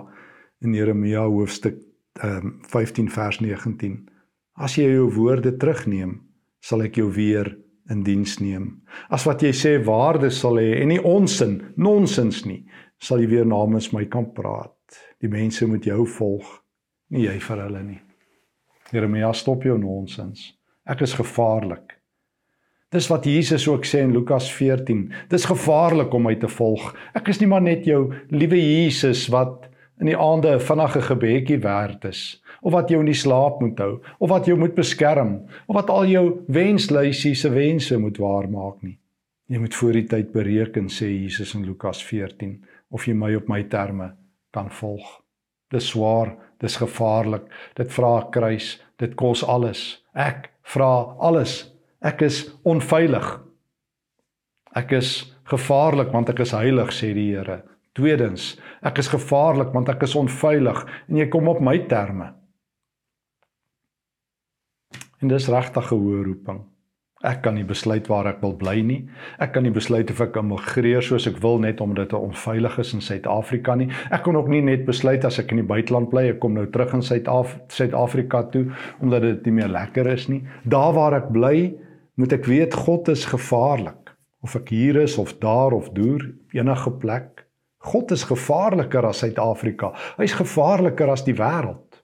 in 0.61 0.73
Jeremia 0.75 1.23
hoofstuk 1.27 1.79
um, 2.23 2.59
15 2.67 3.09
vers 3.09 3.39
19: 3.39 4.09
As 4.59 4.75
jy 4.77 4.89
jou 4.91 5.07
woorde 5.15 5.55
terugneem, 5.57 6.19
sal 6.61 6.83
ek 6.83 6.99
jou 6.99 7.09
weer 7.15 7.55
in 7.89 8.03
diens 8.03 8.37
neem. 8.39 8.81
As 9.09 9.25
wat 9.25 9.43
jy 9.43 9.53
sê 9.55 9.77
waarde 9.85 10.29
sal 10.33 10.59
hê 10.61 10.81
en 10.81 10.91
nie 10.91 11.01
onsin, 11.01 11.59
nonsens 11.79 12.43
nie, 12.45 12.61
sal 13.01 13.23
jy 13.23 13.31
weer 13.31 13.47
namens 13.47 13.91
my 13.95 14.05
kan 14.11 14.29
praat. 14.35 14.75
Die 15.21 15.31
mense 15.31 15.65
moet 15.67 15.87
jou 15.87 16.05
volg, 16.17 16.47
nie 17.15 17.25
jy 17.25 17.37
vir 17.43 17.63
hulle 17.65 17.83
nie. 17.83 18.01
Jeremia, 18.93 19.31
stop 19.33 19.65
jou 19.67 19.77
nonsens. 19.77 20.51
Ek 20.89 21.03
is 21.05 21.13
gevaarlik. 21.17 21.98
Dis 22.89 23.07
wat 23.07 23.25
Jesus 23.25 23.67
ook 23.69 23.85
sê 23.85 24.01
in 24.01 24.15
Lukas 24.15 24.47
14. 24.49 25.11
Dis 25.29 25.45
gevaarlik 25.45 26.13
om 26.13 26.23
my 26.25 26.33
te 26.41 26.47
volg. 26.49 26.87
Ek 27.13 27.27
is 27.29 27.37
nie 27.37 27.49
maar 27.51 27.61
net 27.61 27.85
jou 27.85 28.07
liewe 28.33 28.57
Jesus 28.57 29.27
wat 29.29 29.67
in 30.01 30.09
die 30.09 30.17
aande 30.17 30.55
'n 30.55 30.59
vinnige 30.59 31.01
gebedjie 31.01 31.59
werd 31.61 32.05
is 32.05 32.41
of 32.61 32.73
wat 32.73 32.89
jou 32.89 32.99
in 32.99 33.11
die 33.11 33.21
slaap 33.21 33.61
moet 33.61 33.77
hou 33.79 34.01
of 34.19 34.29
wat 34.29 34.45
jou 34.45 34.57
moet 34.57 34.75
beskerm 34.75 35.45
of 35.67 35.75
wat 35.75 35.89
al 35.89 36.05
jou 36.05 36.41
wenslysie 36.47 37.35
se 37.35 37.49
wense 37.49 37.97
moet 37.97 38.17
waarmaak 38.17 38.81
nie. 38.81 38.97
Jy 39.49 39.59
moet 39.59 39.75
voor 39.75 39.93
die 39.93 40.07
tyd 40.07 40.31
bereken 40.31 40.89
sê 40.89 41.05
Jesus 41.05 41.53
in 41.55 41.65
Lukas 41.65 42.03
14 42.03 42.63
of 42.89 43.05
jy 43.05 43.13
my 43.13 43.35
op 43.35 43.47
my 43.47 43.63
terme 43.63 44.15
kan 44.51 44.69
volg. 44.69 45.21
Dis 45.69 45.87
swaar, 45.87 46.35
dis 46.59 46.77
gevaarlik. 46.77 47.43
Dit 47.75 47.91
vra 47.93 48.19
'n 48.19 48.31
kruis, 48.31 48.81
dit 48.97 49.15
kos 49.15 49.43
alles. 49.43 50.03
Ek 50.15 50.49
vra 50.63 51.15
alles. 51.19 51.78
Ek 51.99 52.21
is 52.23 52.45
onveilig. 52.63 53.27
Ek 54.79 54.93
is 54.95 55.35
gevaarlik 55.51 56.13
want 56.13 56.29
ek 56.31 56.45
is 56.45 56.55
heilig 56.55 56.93
sê 56.95 57.11
die 57.15 57.33
Here. 57.33 57.63
Tweedens, 57.97 58.53
ek 58.85 59.01
is 59.01 59.09
gevaarlik 59.11 59.73
want 59.75 59.89
ek 59.91 60.05
is 60.07 60.15
onveilig 60.15 60.85
en 61.09 61.19
jy 61.19 61.27
kom 61.33 61.49
op 61.51 61.59
my 61.59 61.75
terme. 61.91 62.31
En 65.19 65.27
dis 65.27 65.49
regtig 65.51 65.91
'n 65.91 65.99
hoë 65.99 66.25
roeping. 66.25 66.61
Ek 67.19 67.41
kan 67.43 67.55
nie 67.55 67.65
besluit 67.67 68.07
waar 68.07 68.27
ek 68.27 68.39
wil 68.41 68.53
bly 68.55 68.79
nie. 68.79 69.09
Ek 69.43 69.51
kan 69.51 69.63
nie 69.63 69.71
besluit 69.75 70.09
of 70.09 70.21
ek 70.21 70.37
immigreer 70.37 71.01
soos 71.01 71.27
ek 71.27 71.41
wil 71.43 71.59
net 71.59 71.81
omdat 71.81 72.09
dit 72.09 72.19
onveilig 72.19 72.79
is 72.79 72.93
in 72.93 73.01
Suid-Afrika 73.01 73.75
nie. 73.75 73.89
Ek 74.09 74.23
kan 74.23 74.37
ook 74.37 74.47
nie 74.47 74.61
net 74.61 74.85
besluit 74.85 75.25
as 75.25 75.39
ek 75.39 75.51
in 75.51 75.57
die 75.57 75.67
buiteland 75.67 76.09
bly, 76.09 76.29
ek 76.29 76.39
kom 76.39 76.53
nou 76.53 76.65
terug 76.71 76.93
in 76.93 77.01
Suid-Afrika 77.01 78.43
toe 78.43 78.71
omdat 79.01 79.21
dit 79.21 79.45
nie 79.45 79.51
meer 79.51 79.67
lekker 79.67 80.07
is 80.07 80.29
nie. 80.29 80.47
Daar 80.63 80.93
waar 80.93 81.13
ek 81.13 81.27
bly, 81.33 81.75
moet 82.19 82.35
ek 82.35 82.49
weet 82.51 82.75
God 82.75 83.07
is 83.07 83.25
gevaarlik. 83.31 84.11
Of 84.43 84.55
ek 84.59 84.71
hier 84.75 84.99
is 84.99 85.17
of 85.19 85.37
daar 85.39 85.75
of 85.75 85.91
deur 85.95 86.23
enige 86.55 86.91
plek, 86.99 87.45
God 87.79 88.11
is 88.11 88.25
gevaarliker 88.27 89.05
as 89.07 89.21
Suid-Afrika. 89.23 89.93
Hy's 90.17 90.35
gevaarliker 90.35 91.11
as 91.11 91.23
die 91.23 91.35
wêreld. 91.35 92.01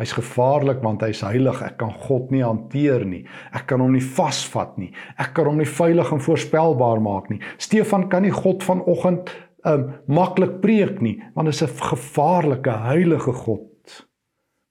Hy's 0.00 0.14
gevaarlik 0.16 0.80
want 0.82 1.04
hy's 1.04 1.20
heilig. 1.22 1.60
Ek 1.62 1.76
kan 1.78 1.92
God 2.06 2.32
nie 2.34 2.42
hanteer 2.42 3.04
nie. 3.06 3.22
Ek 3.54 3.68
kan 3.70 3.82
hom 3.84 3.92
nie 3.94 4.02
vasvat 4.02 4.78
nie. 4.80 4.90
Ek 5.20 5.34
kan 5.36 5.46
hom 5.50 5.60
nie 5.60 5.68
veilig 5.68 6.10
en 6.10 6.24
voorspelbaar 6.24 7.02
maak 7.04 7.30
nie. 7.30 7.38
Stefan 7.60 8.08
kan 8.10 8.26
nie 8.26 8.34
God 8.34 8.64
vanoggend 8.66 9.30
um 9.68 9.90
maklik 10.08 10.62
preek 10.62 11.02
nie 11.04 11.18
want 11.34 11.46
dit 11.46 11.54
is 11.54 11.62
'n 11.62 11.90
gevaarlike 11.92 12.74
heilige 12.88 13.32
God. 13.32 14.06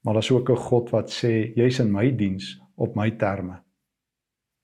Maar 0.03 0.15
daar's 0.15 0.31
ook 0.31 0.49
'n 0.49 0.55
God 0.55 0.89
wat 0.89 1.09
sê 1.11 1.53
jy's 1.55 1.79
in 1.79 1.91
my 1.91 2.11
diens 2.11 2.59
op 2.75 2.95
my 2.95 3.11
terme. 3.11 3.61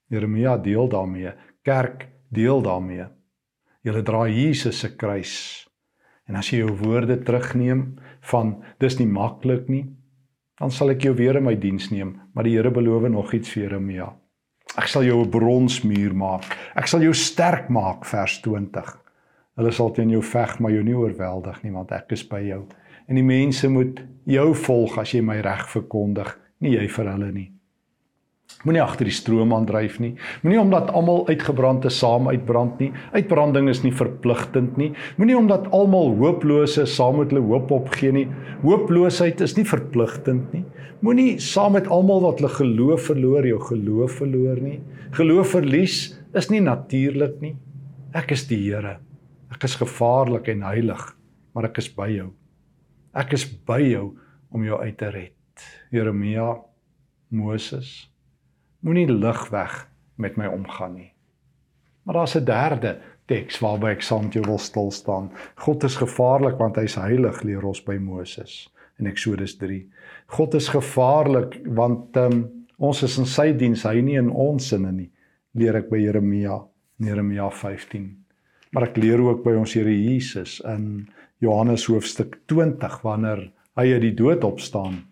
Jeremia 0.10 0.58
deel 0.58 0.90
daarmee. 0.90 1.34
Kerk 1.64 2.08
deel 2.30 2.62
daarmee. 2.62 3.08
Julle 3.82 4.02
dra 4.02 4.28
Jesus 4.28 4.80
se 4.80 4.96
kruis. 4.96 5.36
En 6.26 6.36
as 6.36 6.50
jy 6.50 6.64
jou 6.64 6.74
woorde 6.80 7.20
terugneem 7.22 7.96
van 8.32 8.56
dis 8.82 8.98
nie 8.98 9.10
maklik 9.10 9.68
nie, 9.70 9.86
dan 10.58 10.72
sal 10.72 10.94
ek 10.94 11.06
jou 11.06 11.14
weer 11.18 11.38
in 11.38 11.46
my 11.46 11.56
diens 11.60 11.92
neem, 11.92 12.16
maar 12.34 12.48
die 12.48 12.56
Here 12.56 12.72
beloof 12.72 13.10
nog 13.12 13.34
iets 13.36 13.52
vir 13.54 13.68
Jeremia. 13.68 14.08
Ek 14.76 14.88
sal 14.88 15.04
jou 15.04 15.22
'n 15.22 15.30
bronsmuur 15.30 16.14
maak. 16.16 16.44
Ek 16.76 16.88
sal 16.88 17.02
jou 17.02 17.14
sterk 17.14 17.70
maak 17.70 18.06
vers 18.06 18.42
20. 18.42 18.98
Hulle 19.56 19.72
sal 19.72 19.92
teen 19.92 20.10
jou 20.10 20.22
veg, 20.22 20.60
maar 20.60 20.72
jou 20.72 20.84
nie 20.84 20.96
oorweldig 20.96 21.64
nie, 21.64 21.72
want 21.72 21.92
ek 21.92 22.12
is 22.12 22.24
by 22.24 22.42
jou. 22.42 22.66
En 23.08 23.16
die 23.16 23.24
mense 23.24 23.70
moet 23.70 24.02
jou 24.26 24.54
volg 24.54 24.98
as 24.98 25.12
jy 25.12 25.22
my 25.22 25.40
reg 25.42 25.70
verkondig, 25.70 26.40
nie 26.60 26.72
jy 26.72 26.88
vir 26.88 27.06
hulle 27.06 27.32
nie. 27.32 27.55
Moenie 28.66 28.82
agter 28.82 29.06
die 29.06 29.14
stroom 29.14 29.52
aandryf 29.54 30.00
nie. 30.02 30.16
Moenie 30.42 30.58
omdat 30.58 30.90
almal 30.98 31.28
uitgebrand 31.30 31.86
is 31.86 32.00
saam 32.02 32.26
uitbrand 32.32 32.80
nie. 32.82 32.90
Uitbranding 33.14 33.70
is 33.70 33.84
nie 33.84 33.94
verpligtend 33.94 34.80
nie. 34.82 34.90
Moenie 35.20 35.38
omdat 35.38 35.68
almal 35.76 36.16
hooploos 36.18 36.80
is 36.82 36.96
saam 36.98 37.20
met 37.22 37.34
hulle 37.34 37.44
hoop 37.46 37.70
opgee 37.76 38.14
nie. 38.16 38.26
Hooploosheid 38.64 39.44
is 39.46 39.54
nie 39.60 39.68
verpligtend 39.70 40.56
nie. 40.56 40.64
Moenie 41.06 41.36
saam 41.44 41.78
met 41.78 41.92
almal 41.94 42.24
wat 42.26 42.42
hulle 42.42 42.50
geloof 42.56 43.06
verloor 43.12 43.46
jou 43.46 43.60
geloof 43.68 44.18
verloor 44.24 44.64
nie. 44.64 44.80
Geloof 45.14 45.54
verlies 45.54 46.00
is 46.34 46.50
nie 46.50 46.64
natuurlik 46.66 47.38
nie. 47.46 47.54
Ek 48.18 48.34
is 48.34 48.48
die 48.50 48.64
Here. 48.64 48.98
Ek 49.54 49.68
is 49.68 49.78
gevaarlik 49.78 50.50
en 50.52 50.66
heilig, 50.66 51.06
maar 51.54 51.70
ek 51.70 51.78
is 51.84 51.92
by 51.94 52.10
jou. 52.16 52.32
Ek 53.14 53.38
is 53.38 53.46
by 53.46 53.78
jou 53.84 54.10
om 54.50 54.66
jou 54.66 54.82
uit 54.82 54.98
te 54.98 55.14
red. 55.14 55.70
Jeremia 55.94 56.50
Moses 57.30 58.10
moenie 58.86 59.10
lig 59.10 59.50
weg 59.50 59.88
met 60.22 60.38
my 60.38 60.48
omgaan 60.48 60.94
nie. 60.96 61.12
Maar 62.06 62.22
daar's 62.22 62.36
'n 62.36 62.46
derde 62.46 63.02
teks 63.26 63.60
waarby 63.60 63.88
ek 63.96 64.02
saam 64.02 64.24
met 64.24 64.34
jou 64.34 64.46
wil 64.46 64.58
stil 64.58 64.92
staan. 64.92 65.32
God 65.56 65.84
is 65.84 65.96
gevaarlik 65.96 66.58
want 66.58 66.76
hy's 66.76 66.96
heilig, 66.96 67.44
leer 67.44 67.66
ons 67.66 67.82
by 67.84 67.98
Moses 67.98 68.70
in 69.00 69.08
Eksodus 69.08 69.58
3. 69.58 69.82
God 70.28 70.54
is 70.54 70.70
gevaarlik 70.70 71.60
want 71.66 72.18
um, 72.18 72.66
ons 72.78 73.04
is 73.04 73.18
in 73.18 73.26
sy 73.26 73.52
diens, 73.54 73.84
hy 73.84 74.02
nie 74.02 74.18
in 74.18 74.30
ons 74.30 74.68
sinne 74.68 74.92
nie, 74.92 75.10
leer 75.54 75.76
ek 75.76 75.90
by 75.90 75.98
Jeremia, 75.98 76.60
Jeremia 76.98 77.50
15. 77.50 78.26
Maar 78.72 78.90
ek 78.90 78.98
leer 78.98 79.22
ook 79.22 79.44
by 79.44 79.56
ons 79.56 79.74
Here 79.74 79.92
Jesus 79.92 80.62
in 80.66 81.08
Johannes 81.40 81.86
hoofstuk 81.86 82.40
20 82.48 83.02
wanneer 83.04 83.52
hy 83.76 83.94
uit 83.94 84.02
die 84.02 84.16
dood 84.16 84.44
opstaan. 84.44 85.06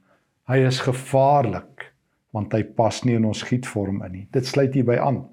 Hy 0.47 0.57
is 0.67 0.79
gevaarlik 0.79 1.92
want 2.33 2.53
hy 2.53 2.63
pas 2.77 3.03
nie 3.05 3.17
in 3.19 3.27
ons 3.29 3.43
gietvorm 3.45 4.01
in 4.07 4.11
nie. 4.17 4.25
Dit 4.33 4.49
sluit 4.49 4.73
hierby 4.73 4.97
aan. 4.97 5.23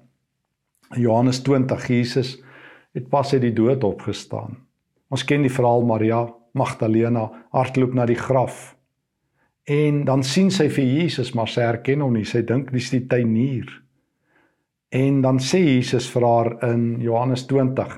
Johannes 0.97 1.41
20 1.43 1.87
Jesus 1.89 2.35
het 2.93 3.07
pas 3.09 3.33
uit 3.33 3.41
die 3.41 3.55
dood 3.55 3.83
opgestaan. 3.87 4.59
Ons 5.11 5.25
ken 5.27 5.43
die 5.43 5.51
verhaal 5.51 5.83
Maria 5.87 6.25
Magdalena 6.57 7.29
hardloop 7.55 7.95
na 7.95 8.05
die 8.05 8.19
graf. 8.19 8.75
En 9.69 10.03
dan 10.05 10.23
sien 10.23 10.49
sy 10.51 10.67
vir 10.73 10.87
Jesus, 10.87 11.33
maar 11.37 11.49
sy 11.51 11.63
herken 11.63 12.03
hom 12.03 12.15
nie. 12.17 12.25
Sy 12.27 12.43
dink 12.47 12.71
dis 12.75 12.89
die 12.91 13.05
tuinier. 13.07 13.69
En 14.91 15.21
dan 15.23 15.39
sê 15.39 15.61
Jesus 15.63 16.09
vir 16.11 16.25
haar 16.27 16.51
in 16.67 16.99
Johannes 17.03 17.45
20 17.47 17.93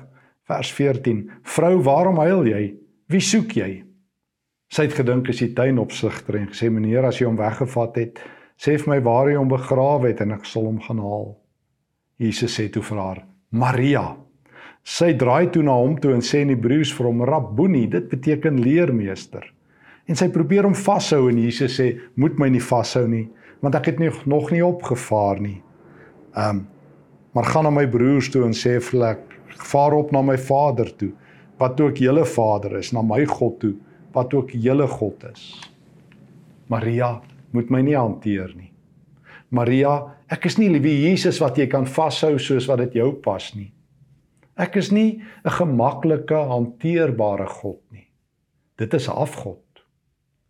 vers 0.46 0.70
14: 0.72 1.30
"Vrou, 1.42 1.82
waarom 1.82 2.20
huil 2.22 2.46
jy? 2.46 2.74
Wie 3.08 3.20
soek 3.20 3.56
jy?" 3.56 3.82
Sy 4.70 4.82
het 4.86 4.94
gedink 4.94 5.28
is 5.28 5.42
die 5.42 5.52
tuinopsigter 5.54 6.36
en 6.36 6.48
gesê: 6.52 6.70
"Meneer, 6.70 7.04
as 7.04 7.18
jy 7.18 7.26
hom 7.26 7.36
weggevat 7.36 7.96
het, 7.96 8.20
sê 8.60 8.76
vir 8.80 8.90
my 8.94 9.00
waar 9.04 9.30
hy 9.30 9.38
hom 9.38 9.50
begrawe 9.50 10.10
het 10.10 10.22
en 10.24 10.34
ek 10.36 10.46
sal 10.48 10.68
hom 10.68 10.80
gaan 10.84 11.02
haal. 11.02 11.34
Jesus 12.22 12.54
sê 12.58 12.68
toe 12.72 12.82
vir 12.82 13.00
haar: 13.00 13.24
Maria. 13.50 14.04
Sy 14.84 15.14
draai 15.16 15.48
toe 15.52 15.62
na 15.64 15.74
hom 15.80 15.96
toe 16.00 16.12
en 16.12 16.22
sê 16.22 16.42
in 16.44 16.52
Hebreëus 16.52 16.92
vir 16.92 17.08
hom 17.08 17.24
Rabboni, 17.24 17.86
dit 17.88 18.08
beteken 18.10 18.60
leermeester. 18.60 19.46
En 20.08 20.18
sy 20.18 20.28
probeer 20.28 20.68
hom 20.68 20.76
vashou 20.76 21.30
en 21.30 21.40
Jesus 21.40 21.80
sê: 21.80 21.94
"Moet 22.16 22.38
my 22.38 22.48
nie 22.48 22.60
vashou 22.60 23.06
nie, 23.08 23.28
want 23.62 23.74
ek 23.74 23.92
het 23.92 23.98
nie, 23.98 24.10
nog 24.26 24.50
nie 24.52 24.64
opgevaar 24.64 25.40
nie." 25.40 25.60
Ehm 26.36 26.50
um, 26.50 26.66
maar 27.34 27.48
gaan 27.50 27.64
na 27.66 27.70
my 27.70 27.86
broers 27.90 28.28
toe 28.30 28.44
en 28.46 28.52
sê 28.54 28.78
vir 28.78 28.92
hulle: 28.92 29.16
"Vaar 29.72 29.94
op 29.94 30.12
na 30.12 30.22
my 30.22 30.36
Vader 30.38 30.96
toe, 30.96 31.10
wat 31.58 31.80
ook 31.80 31.96
julle 31.96 32.24
Vader 32.24 32.78
is, 32.78 32.92
na 32.92 33.02
my 33.02 33.24
God 33.26 33.58
toe, 33.60 33.74
wat 34.14 34.34
ook 34.34 34.50
julle 34.50 34.86
God 34.86 35.24
is. 35.32 35.44
Maria 36.70 37.20
moet 37.54 37.70
my 37.70 37.80
nie 37.86 37.96
hanteer 37.96 38.52
nie. 38.56 38.72
Maria, 39.54 40.16
ek 40.32 40.48
is 40.50 40.58
nie 40.58 40.68
liewe 40.72 40.90
Jesus 40.90 41.38
wat 41.42 41.58
jy 41.60 41.68
kan 41.70 41.86
vashou 41.86 42.34
soos 42.42 42.66
wat 42.70 42.82
dit 42.82 42.98
jou 42.98 43.12
pas 43.22 43.46
nie. 43.54 43.70
Ek 44.56 44.76
is 44.76 44.90
nie 44.92 45.22
'n 45.44 45.50
gemaklike 45.50 46.34
hanteerbare 46.34 47.46
God 47.46 47.80
nie. 47.90 48.08
Dit 48.76 48.94
is 48.94 49.08
'n 49.08 49.12
afgod. 49.12 49.62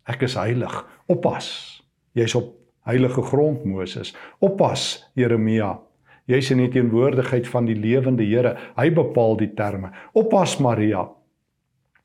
Ek 0.07 0.21
is 0.21 0.35
heilig. 0.35 0.85
Oppas. 1.07 1.81
Jy's 2.13 2.35
op 2.35 2.53
heilige 2.85 3.21
grond 3.21 3.65
Moses. 3.65 4.15
Oppas 4.39 5.11
Jeremia. 5.15 5.79
Jy's 6.25 6.51
in 6.51 6.57
die 6.57 6.69
teenwoordigheid 6.69 7.47
van 7.47 7.65
die 7.65 7.75
lewende 7.75 8.23
Here. 8.23 8.57
Hy 8.77 8.89
bepaal 8.89 9.37
die 9.37 9.53
terme. 9.53 9.91
Oppas 10.13 10.59
Maria. 10.59 11.09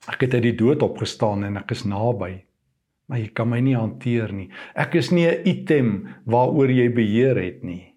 Ek 0.08 0.20
het 0.20 0.34
uit 0.34 0.42
die 0.42 0.56
dood 0.56 0.82
opgestaan 0.82 1.44
en 1.44 1.56
ek 1.56 1.70
is 1.70 1.84
naby. 1.84 2.44
Maar 3.10 3.18
jy 3.18 3.30
kan 3.34 3.48
my 3.50 3.58
nie 3.60 3.74
hanteer 3.74 4.30
nie. 4.30 4.48
Ek 4.78 4.94
is 4.94 5.10
nie 5.10 5.26
'n 5.26 5.42
item 5.44 5.88
waaroor 6.26 6.70
jy 6.70 6.88
beheer 6.94 7.36
het 7.36 7.64
nie. 7.64 7.94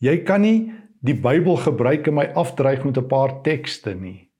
Jy 0.00 0.22
kan 0.24 0.42
nie 0.42 0.72
die 1.02 1.14
Bybel 1.14 1.56
gebruik 1.56 2.06
en 2.06 2.14
my 2.14 2.26
afdreig 2.34 2.84
met 2.84 2.98
'n 2.98 3.08
paar 3.08 3.42
tekste 3.42 3.94
nie. 3.94 4.30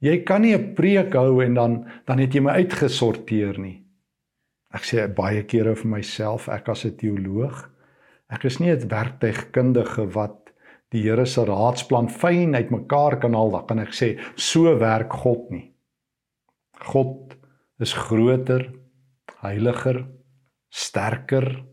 Jy 0.00 0.24
kan 0.24 0.42
nie 0.42 0.54
'n 0.54 0.74
preek 0.74 1.14
hou 1.14 1.40
en 1.40 1.54
dan 1.54 1.86
dan 2.06 2.18
het 2.18 2.34
jy 2.34 2.40
my 2.40 2.52
uitgesorteer 2.52 3.58
nie. 3.58 3.82
Ek 4.74 4.82
sê 4.82 5.08
baie 5.08 5.42
kere 5.42 5.74
vir 5.74 5.88
myself, 5.88 6.48
ek 6.48 6.68
as 6.68 6.84
'n 6.84 6.96
teoloog, 6.96 7.70
ek 8.28 8.44
is 8.44 8.60
nie 8.60 8.70
'n 8.70 8.88
werktuigkundige 8.88 10.12
wat 10.12 10.52
die 10.90 11.02
Here 11.02 11.26
se 11.26 11.44
raadsplan 11.44 12.08
fyn 12.08 12.54
uitmekaar 12.54 13.20
kan 13.20 13.34
haal, 13.34 13.50
dan 13.50 13.66
kan 13.66 13.78
ek 13.78 13.94
sê 13.94 14.18
so 14.36 14.78
werk 14.78 15.12
God 15.12 15.50
nie. 15.50 15.72
God 16.80 17.36
is 17.80 17.92
groter, 17.92 18.72
heiliger, 19.46 20.04
sterker, 20.70 21.64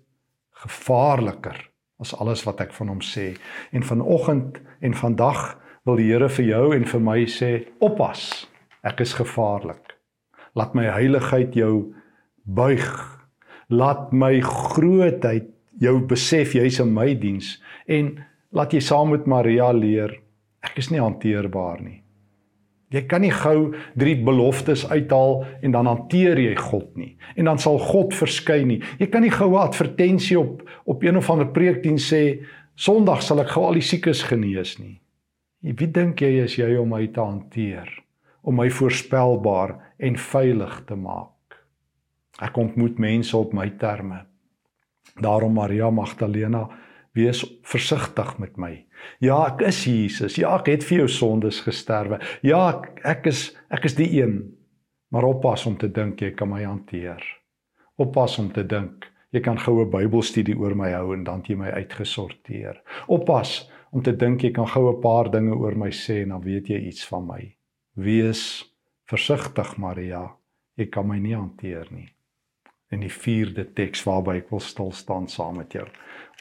gevaarliker 0.64 1.58
as 2.00 2.14
alles 2.20 2.44
wat 2.48 2.62
ek 2.64 2.74
van 2.76 2.92
hom 2.92 3.02
sê. 3.04 3.34
En 3.72 3.84
vanoggend 3.84 4.60
en 4.82 4.96
vandag 4.98 5.54
wil 5.88 6.00
die 6.00 6.10
Here 6.12 6.30
vir 6.30 6.46
jou 6.46 6.66
en 6.76 6.86
vir 6.86 7.00
my 7.00 7.20
sê: 7.26 7.68
"Oppas. 7.80 8.48
Ek 8.84 9.00
is 9.00 9.14
gevaarlik. 9.14 9.96
Laat 10.56 10.76
my 10.76 10.86
heiligheid 10.92 11.56
jou 11.56 11.94
buig. 12.44 12.88
Laat 13.70 14.12
my 14.12 14.42
grootheid 14.42 15.48
jou 15.80 16.00
besef 16.08 16.54
jy's 16.54 16.80
in 16.80 16.94
my 16.94 17.14
diens 17.16 17.58
en 17.88 18.26
laat 18.52 18.74
jy 18.74 18.82
saam 18.84 19.10
met 19.10 19.26
Maria 19.26 19.72
leer 19.72 20.14
ek 20.64 20.78
is 20.78 20.92
nie 20.92 21.02
hanteerbaar 21.02 21.82
nie. 21.82 22.03
Jy 22.94 23.02
kan 23.10 23.24
nie 23.26 23.34
gou 23.34 23.74
drie 23.98 24.16
beloftes 24.22 24.86
uithaal 24.86 25.42
en 25.66 25.74
dan 25.74 25.90
hanteer 25.90 26.38
jy 26.38 26.54
God 26.60 26.92
nie. 27.00 27.16
En 27.36 27.50
dan 27.50 27.60
sal 27.60 27.80
God 27.82 28.14
verskyn 28.14 28.68
nie. 28.70 28.82
Jy 29.00 29.08
kan 29.10 29.26
nie 29.26 29.34
gou 29.34 29.50
'n 29.54 29.68
advertensie 29.68 30.40
op 30.40 30.62
op 30.86 31.04
een 31.04 31.18
of 31.18 31.30
ander 31.30 31.48
preekdiens 31.48 32.14
sê 32.14 32.46
Sondag 32.76 33.22
sal 33.22 33.40
ek 33.40 33.52
gou 33.54 33.66
al 33.66 33.74
die 33.74 33.86
siekes 33.86 34.24
genees 34.24 34.80
nie. 34.80 35.00
Wie 35.62 35.88
dink 35.88 36.22
jy 36.22 36.44
is 36.44 36.58
jy 36.58 36.76
om 36.76 36.90
my 36.90 37.08
te 37.08 37.22
hanteer? 37.22 37.88
Om 38.42 38.56
my 38.56 38.70
voorspelbaar 38.70 39.78
en 40.00 40.18
veilig 40.18 40.82
te 40.86 40.96
maak. 40.96 41.56
Ek 42.42 42.58
ontmoet 42.58 42.98
mense 42.98 43.38
op 43.38 43.54
my 43.54 43.70
terme. 43.70 44.26
Daarom 45.22 45.54
Maria 45.54 45.90
Magdalena 45.90 46.70
wees 47.14 47.44
versigtig 47.68 48.38
met 48.42 48.58
my. 48.58 48.74
Ja, 49.24 49.38
ek 49.48 49.64
is 49.68 49.84
Jesus. 49.86 50.38
Ja, 50.40 50.56
ek 50.58 50.72
het 50.72 50.86
vir 50.88 51.04
jou 51.04 51.10
sondes 51.12 51.62
gesterwe. 51.66 52.20
Ja, 52.46 52.66
ek, 52.74 53.02
ek 53.06 53.30
is 53.32 53.46
ek 53.74 53.88
is 53.90 53.98
die 54.00 54.10
een. 54.18 54.38
Maar 55.14 55.28
oppas 55.30 55.66
om 55.70 55.78
te 55.78 55.90
dink 55.94 56.22
jy 56.22 56.32
kan 56.38 56.50
my 56.50 56.64
hanteer. 56.66 57.22
Oppas 58.02 58.40
om 58.42 58.50
te 58.54 58.66
dink 58.66 59.10
jy 59.34 59.42
kan 59.46 59.60
goue 59.62 59.86
Bybelstudie 59.90 60.58
oor 60.58 60.76
my 60.78 60.92
hou 60.94 61.14
en 61.14 61.26
dan 61.26 61.44
jy 61.46 61.58
my 61.58 61.74
uitgesorteer. 61.78 62.82
Oppas 63.14 63.64
om 63.94 64.02
te 64.06 64.16
dink 64.18 64.44
jy 64.46 64.54
kan 64.54 64.70
goue 64.70 64.96
'n 64.96 65.02
paar 65.02 65.30
dinge 65.30 65.54
oor 65.54 65.76
my 65.76 65.90
sê 65.90 66.24
en 66.24 66.30
dan 66.30 66.42
weet 66.42 66.70
jy 66.70 66.80
iets 66.90 67.06
van 67.06 67.28
my. 67.28 67.56
Wees 67.96 68.66
versigtig, 69.06 69.78
Maria. 69.78 70.32
Jy 70.78 70.90
kan 70.90 71.08
my 71.08 71.20
nie 71.20 71.36
hanteer 71.36 71.88
nie 71.92 72.10
in 72.94 73.04
die 73.04 73.12
vierde 73.12 73.66
teks 73.76 74.04
waarby 74.08 74.40
ek 74.42 74.52
wil 74.54 74.62
stil 74.64 74.92
staan 74.96 75.28
saam 75.32 75.58
met 75.62 75.74
jou. 75.74 75.86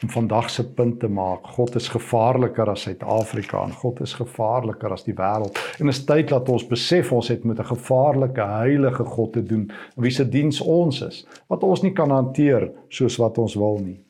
Om 0.03 0.09
vandag 0.11 0.49
se 0.51 0.65
punt 0.75 0.99
te 0.99 1.07
maak 1.07 1.45
God 1.55 1.75
is 1.79 1.87
gevaarliker 1.93 2.69
as 2.73 2.85
Suid-Afrika 2.87 3.61
en 3.63 3.75
God 3.77 4.01
is 4.03 4.15
gevaarliker 4.17 4.91
as 4.91 5.05
die 5.07 5.15
wêreld. 5.15 5.59
En 5.79 5.91
is 5.91 6.01
tyd 6.05 6.31
dat 6.33 6.49
ons 6.51 6.65
besef 6.67 7.11
ons 7.15 7.29
het 7.31 7.45
met 7.47 7.59
'n 7.59 7.71
gevaarlike 7.75 8.41
heilige 8.41 9.05
God 9.05 9.33
te 9.33 9.43
doen 9.43 9.71
wie 9.95 10.11
se 10.11 10.25
diens 10.29 10.61
ons 10.61 11.01
is 11.01 11.25
wat 11.47 11.63
ons 11.63 11.81
nie 11.81 11.93
kan 11.93 12.09
hanteer 12.09 12.71
soos 12.89 13.17
wat 13.17 13.37
ons 13.37 13.55
wil 13.55 13.79
nie. 13.79 14.03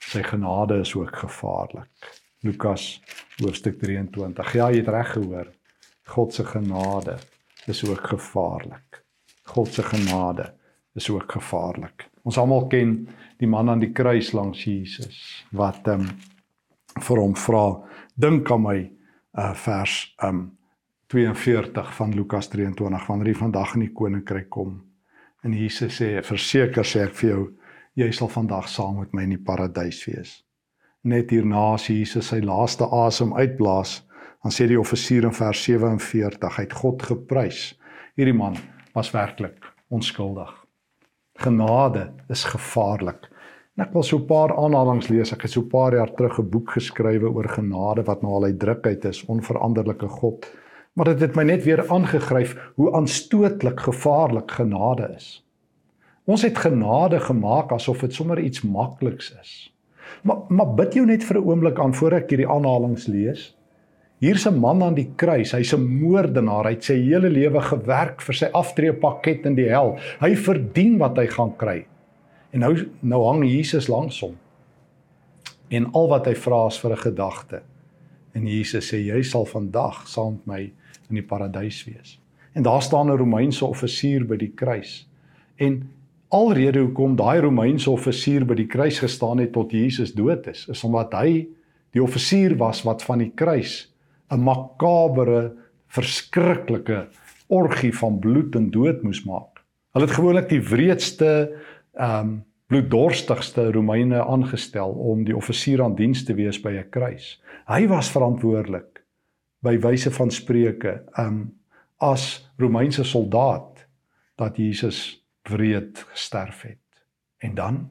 Sy 0.00 0.22
genade 0.22 0.80
is 0.80 0.94
ook 0.94 1.16
gevaarlik. 1.16 2.22
Lukas 2.42 3.00
hoofstuk 3.40 3.78
23 3.80 4.52
ja 4.52 4.70
jy 4.70 4.76
het 4.76 4.88
reg 4.88 5.12
gehoor. 5.12 5.48
God 6.04 6.34
se 6.34 6.44
genade 6.44 7.16
is 7.66 7.84
ook 7.88 8.06
gevaarlik. 8.06 9.02
God 9.44 9.68
se 9.72 9.82
genade 9.82 10.52
is 10.96 11.10
ook 11.10 11.32
gevaarlik. 11.38 12.08
Ons 12.26 12.38
almal 12.38 12.66
ken 12.72 12.96
die 13.38 13.48
man 13.48 13.70
aan 13.70 13.82
die 13.82 13.92
kruis 13.92 14.32
langs 14.32 14.64
Jesus 14.64 15.44
wat 15.52 15.86
ehm 15.88 16.06
um, 16.06 16.10
vir 16.96 17.20
hom 17.20 17.34
vra 17.36 17.64
dink 18.16 18.50
aan 18.50 18.62
my 18.64 18.78
uh 19.36 19.52
vers 19.54 20.14
ehm 20.22 20.28
um, 20.28 20.44
42 21.12 21.94
van 21.94 22.14
Lukas 22.14 22.48
23 22.48 23.06
wanneer 23.06 23.28
hy 23.30 23.34
vandag 23.38 23.74
in 23.76 23.84
die 23.84 23.92
koninkryk 23.94 24.48
kom. 24.50 24.80
En 25.44 25.52
Jesus 25.54 26.00
sê 26.00 26.16
verseker 26.26 26.84
sê 26.84 27.04
ek 27.06 27.14
vir 27.20 27.30
jou 27.30 27.44
jy 27.94 28.10
sal 28.12 28.28
vandag 28.28 28.66
saam 28.68 28.98
met 29.00 29.14
my 29.14 29.22
in 29.22 29.36
die 29.36 29.44
paradys 29.44 30.02
wees. 30.08 30.42
Net 31.06 31.30
hierna 31.30 31.76
as 31.76 31.86
Jesus 31.86 32.32
sy 32.32 32.40
laaste 32.42 32.88
asem 32.90 33.32
uitblaas, 33.38 34.00
dan 34.42 34.52
sê 34.52 34.66
die 34.66 34.80
offisier 34.80 35.24
in 35.24 35.34
vers 35.34 35.62
47 35.62 36.58
hy 36.58 36.66
het 36.66 36.74
God 36.82 37.02
geprys. 37.02 37.62
Hierdie 38.18 38.34
man 38.34 38.58
was 38.94 39.14
werklik 39.14 39.62
onskuldig. 39.88 40.65
Genade 41.36 42.10
is 42.28 42.44
gevaarlik. 42.44 43.28
En 43.76 43.84
ek 43.84 43.92
wil 43.92 44.02
so 44.02 44.16
'n 44.18 44.26
paar 44.26 44.56
aanhalinge 44.56 45.08
lees. 45.12 45.32
Ek 45.32 45.42
het 45.42 45.50
so 45.50 45.60
'n 45.60 45.68
paar 45.68 45.94
jaar 45.94 46.14
terug 46.14 46.38
'n 46.38 46.50
boek 46.50 46.70
geskrywe 46.70 47.28
oor 47.28 47.48
genade 47.48 48.02
wat 48.04 48.22
nou 48.22 48.32
al 48.32 48.44
uit 48.44 48.58
druk 48.58 48.86
uit 48.86 49.04
is, 49.04 49.24
onveranderlike 49.26 50.08
God. 50.08 50.46
Maar 50.92 51.04
dit 51.04 51.20
het 51.20 51.34
my 51.36 51.42
net 51.42 51.64
weer 51.64 51.88
aangegryp 51.88 52.72
hoe 52.74 52.92
aanstootlik 52.92 53.80
gevaarlik 53.80 54.50
genade 54.50 55.12
is. 55.16 55.44
Ons 56.24 56.42
het 56.42 56.58
genade 56.58 57.20
gemaak 57.20 57.72
asof 57.72 58.00
dit 58.00 58.14
sommer 58.14 58.38
iets 58.38 58.62
makliks 58.62 59.36
is. 59.40 59.74
Maar 60.22 60.36
maar 60.48 60.74
bid 60.74 60.94
jou 60.94 61.06
net 61.06 61.24
vir 61.24 61.36
'n 61.36 61.44
oomblik 61.44 61.78
aan 61.78 61.94
voor 61.94 62.12
ek 62.12 62.30
hierdie 62.30 62.48
aanhalinge 62.48 63.10
lees. 63.10 63.55
Hier's 64.18 64.46
'n 64.46 64.58
man 64.58 64.82
aan 64.82 64.94
die 64.94 65.10
kruis. 65.16 65.52
Hy's 65.52 65.74
'n 65.74 66.00
moordenaar. 66.00 66.64
Hy 66.64 66.70
het 66.70 66.84
sy 66.84 66.94
hele 66.94 67.28
lewe 67.28 67.60
gewerk 67.60 68.22
vir 68.22 68.34
sy 68.34 68.46
aftreepakket 68.46 69.44
in 69.44 69.54
die 69.54 69.68
hel. 69.68 69.98
Hy 70.20 70.34
verdien 70.34 70.98
wat 70.98 71.16
hy 71.16 71.26
gaan 71.26 71.56
kry. 71.56 71.86
En 72.52 72.60
nou 72.60 72.88
nou 73.02 73.24
hang 73.24 73.44
Jesus 73.44 73.88
langs 73.88 74.20
hom. 74.20 74.36
En 75.68 75.92
al 75.92 76.08
wat 76.08 76.26
hy 76.26 76.34
vra 76.34 76.66
is 76.66 76.78
vir 76.78 76.92
'n 76.92 76.96
gedagte. 76.96 77.62
En 78.34 78.46
Jesus 78.46 78.92
sê 78.92 78.96
jy 78.96 79.22
sal 79.22 79.44
vandag 79.44 80.08
saam 80.08 80.32
met 80.32 80.46
my 80.46 80.60
in 81.10 81.14
die 81.14 81.22
paradys 81.22 81.84
wees. 81.84 82.18
En 82.54 82.62
daar 82.62 82.82
staan 82.82 83.10
'n 83.10 83.18
Romeinse 83.18 83.64
offisier 83.64 84.24
by 84.24 84.36
die 84.36 84.52
kruis. 84.54 85.06
En 85.56 85.90
alrede 86.28 86.78
hoekom 86.78 87.16
daai 87.16 87.40
Romeinse 87.40 87.90
offisier 87.90 88.44
by 88.44 88.54
die 88.54 88.66
kruis 88.66 88.98
gestaan 88.98 89.38
het 89.38 89.52
tot 89.52 89.72
Jesus 89.72 90.12
dood 90.12 90.46
is, 90.46 90.68
is 90.68 90.84
omdat 90.84 91.12
hy 91.12 91.46
die 91.90 92.02
offisier 92.02 92.56
was 92.56 92.82
wat 92.82 93.02
van 93.02 93.18
die 93.18 93.32
kruis 93.34 93.95
'n 94.30 94.42
makabere, 94.42 95.52
verskriklike 95.86 97.06
orgie 97.46 97.92
van 97.94 98.18
bloed 98.18 98.54
en 98.54 98.70
dood 98.70 99.02
moes 99.02 99.24
maak. 99.24 99.62
Hulle 99.94 100.06
het 100.06 100.16
gewoonlik 100.18 100.48
die 100.48 100.62
wreedste 100.62 101.32
ehm 101.94 102.20
um, 102.20 102.44
bloeddorstigste 102.66 103.70
Romeine 103.70 104.24
aangestel 104.24 104.90
om 104.90 105.20
die 105.24 105.36
offisier 105.36 105.82
aan 105.82 105.94
diens 105.94 106.24
te 106.26 106.34
wees 106.34 106.58
by 106.60 106.70
'n 106.70 106.90
kruis. 106.90 107.40
Hy 107.66 107.86
was 107.86 108.10
verantwoordelik 108.10 109.04
by 109.62 109.78
wyse 109.78 110.10
van 110.10 110.30
spreuke 110.30 111.02
ehm 111.14 111.26
um, 111.26 111.54
as 111.96 112.50
Romeinse 112.58 113.04
soldaat 113.04 113.86
dat 114.36 114.56
Jesus 114.56 115.24
wreed 115.42 116.04
gesterf 116.10 116.62
het. 116.62 117.04
En 117.38 117.54
dan 117.54 117.90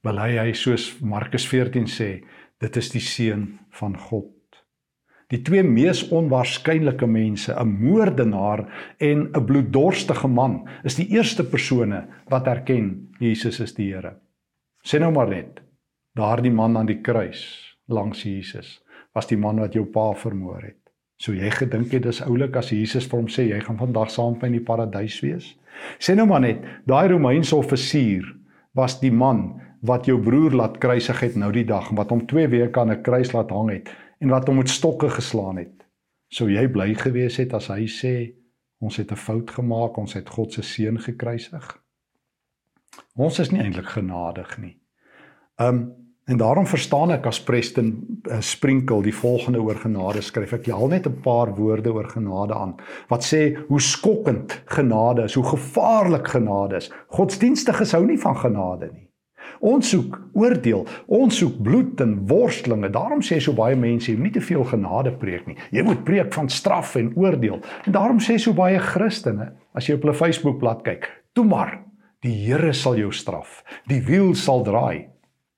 wil 0.00 0.18
hy 0.18 0.36
hy 0.36 0.52
soos 0.52 0.98
Markus 1.00 1.46
14 1.48 1.86
sê, 1.88 2.24
dit 2.58 2.76
is 2.76 2.90
die 2.90 3.00
seun 3.00 3.58
van 3.70 3.96
God 3.98 4.33
die 5.32 5.40
twee 5.42 5.62
mees 5.62 6.02
onwaarskynlike 6.12 7.06
mense, 7.06 7.52
'n 7.52 7.68
moordenaar 7.80 8.64
en 8.98 9.30
'n 9.32 9.44
bloeddorstige 9.46 10.28
man, 10.28 10.68
is 10.84 10.94
die 10.94 11.08
eerste 11.08 11.44
persone 11.44 12.04
wat 12.28 12.46
erken 12.46 13.08
Jesus 13.18 13.60
is 13.60 13.74
die 13.74 13.92
Here. 13.92 14.16
Sê 14.84 14.98
nou 14.98 15.12
maar 15.12 15.28
net, 15.28 15.60
daardie 16.14 16.52
man 16.52 16.76
aan 16.76 16.86
die 16.86 17.00
kruis 17.00 17.76
langs 17.88 18.22
Jesus 18.22 18.80
was 19.14 19.26
die 19.26 19.38
man 19.38 19.60
wat 19.60 19.74
jou 19.74 19.84
pa 19.84 20.12
vermoor 20.12 20.62
het. 20.62 20.80
So 21.16 21.32
jy 21.32 21.50
gedink 21.50 21.92
jy 21.92 22.00
dis 22.00 22.22
oulik 22.22 22.56
as 22.56 22.72
Jesus 22.74 23.06
vir 23.06 23.20
hom 23.20 23.28
sê 23.30 23.46
jy 23.48 23.60
gaan 23.60 23.78
vandag 23.78 24.10
saam 24.10 24.32
met 24.32 24.42
my 24.42 24.48
in 24.48 24.56
die 24.58 24.64
paradys 24.66 25.20
wees? 25.22 25.54
Sê 25.98 26.14
nou 26.14 26.26
maar 26.26 26.40
net, 26.40 26.64
daai 26.86 27.08
Romeinse 27.08 27.54
offisier 27.56 28.26
was 28.74 28.98
die 29.00 29.12
man 29.12 29.60
wat 29.86 30.08
jou 30.08 30.18
broer 30.22 30.56
laat 30.56 30.80
kruisig 30.82 31.20
het 31.20 31.36
nou 31.36 31.52
die 31.52 31.66
dag 31.68 31.90
wat 31.94 32.10
hom 32.10 32.24
2 32.26 32.48
weke 32.48 32.80
aan 32.80 32.90
'n 32.90 33.02
kruis 33.02 33.32
laat 33.32 33.50
hang 33.50 33.70
het 33.70 33.88
en 34.24 34.32
wat 34.32 34.48
hom 34.48 34.62
met 34.62 34.72
stokke 34.72 35.10
geslaan 35.12 35.60
het. 35.60 35.84
Sou 36.32 36.48
jy 36.50 36.64
bly 36.72 36.94
gewees 36.96 37.36
het 37.42 37.52
as 37.54 37.68
hy 37.68 37.84
sê 37.90 38.14
ons 38.80 38.96
het 38.96 39.12
'n 39.12 39.20
fout 39.20 39.50
gemaak, 39.50 39.98
ons 39.98 40.14
het 40.14 40.28
God 40.28 40.52
se 40.52 40.62
seun 40.62 40.98
gekruisig? 40.98 41.84
Ons 43.16 43.38
is 43.38 43.50
nie 43.50 43.60
eintlik 43.60 43.86
genadig 43.86 44.58
nie. 44.58 44.76
Um 45.60 46.04
En 46.24 46.36
daarom 46.36 46.66
verstaan 46.66 47.10
ek 47.12 47.26
as 47.28 47.42
Preston 47.44 47.88
uh, 48.30 48.38
Sprinkle 48.40 49.02
die 49.04 49.14
volgende 49.14 49.60
oor 49.60 49.76
genade 49.76 50.22
skryf. 50.24 50.54
Ek 50.56 50.70
haal 50.72 50.88
net 50.88 51.06
'n 51.06 51.20
paar 51.20 51.52
woorde 51.54 51.92
oor 51.92 52.08
genade 52.08 52.54
aan 52.54 52.76
wat 53.08 53.24
sê 53.24 53.52
hoe 53.68 53.80
skokkend 53.80 54.62
genade 54.64 55.22
is, 55.28 55.34
hoe 55.34 55.44
gevaarlik 55.44 56.28
genade 56.28 56.76
is. 56.76 56.90
Godsdienstiges 57.08 57.92
hou 57.92 58.06
nie 58.06 58.18
van 58.18 58.36
genade 58.36 58.88
nie. 58.92 59.08
Ons 59.64 59.90
soek 59.92 60.18
oordeel, 60.36 60.84
ons 61.06 61.38
soek 61.38 61.56
bloed 61.64 62.00
en 62.04 62.16
worstelinge. 62.28 62.90
Daarom 62.94 63.22
sê 63.24 63.40
so 63.42 63.56
baie 63.56 63.76
mense 63.78 64.10
jy 64.10 64.16
moet 64.18 64.30
nie 64.30 64.36
te 64.38 64.44
veel 64.44 64.64
genade 64.68 65.14
preek 65.20 65.46
nie. 65.48 65.58
Jy 65.74 65.84
moet 65.86 66.04
preek 66.04 66.32
van 66.34 66.50
straf 66.52 66.96
en 67.00 67.12
oordeel. 67.16 67.60
En 67.84 67.96
daarom 67.96 68.20
sê 68.22 68.38
so 68.40 68.56
baie 68.56 68.78
Christene, 68.82 69.52
as 69.74 69.88
jy 69.88 69.98
op 69.98 70.06
hulle 70.06 70.16
Facebook-blad 70.18 70.84
kyk, 70.86 71.08
toe 71.34 71.46
maar, 71.48 71.78
die 72.24 72.34
Here 72.46 72.72
sal 72.72 72.96
jou 72.96 73.12
straf. 73.12 73.62
Die 73.90 74.00
wiel 74.04 74.34
sal 74.38 74.64
draai. 74.64 75.10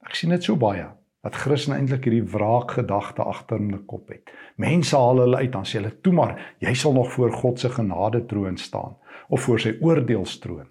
Ek 0.06 0.14
sien 0.18 0.34
dit 0.34 0.42
so 0.42 0.58
baie 0.58 0.86
dat 1.26 1.38
Christene 1.42 1.80
eintlik 1.80 2.04
hierdie 2.06 2.26
wraakgedagte 2.30 3.24
agter 3.26 3.58
in 3.58 3.72
hulle 3.72 3.82
kop 3.90 4.12
het. 4.14 4.30
Mense 4.62 4.94
haal 4.94 5.24
hulle 5.24 5.40
uit 5.42 5.50
dan 5.54 5.66
sê 5.66 5.80
hulle 5.80 5.94
toe 6.04 6.14
maar 6.14 6.36
jy 6.62 6.74
sal 6.78 6.94
nog 6.94 7.10
voor 7.16 7.34
God 7.34 7.58
se 7.60 7.70
genade 7.74 8.22
troon 8.30 8.58
staan 8.62 8.94
of 9.28 9.42
voor 9.46 9.62
sy 9.62 9.74
oordeelstroon. 9.82 10.68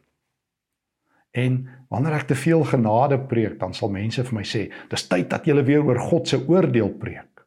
En 1.36 1.58
wanneer 1.92 2.22
ek 2.22 2.30
te 2.30 2.38
veel 2.40 2.64
genade 2.64 3.20
preek, 3.30 3.60
dan 3.60 3.74
sal 3.76 3.92
mense 3.92 4.24
vir 4.24 4.36
my 4.38 4.44
sê, 4.44 4.72
"Dis 4.90 5.08
tyd 5.08 5.30
dat 5.30 5.46
jy 5.46 5.64
weer 5.64 5.84
oor 5.84 6.00
God 6.00 6.28
se 6.28 6.38
oordeel 6.48 6.90
preek." 6.90 7.44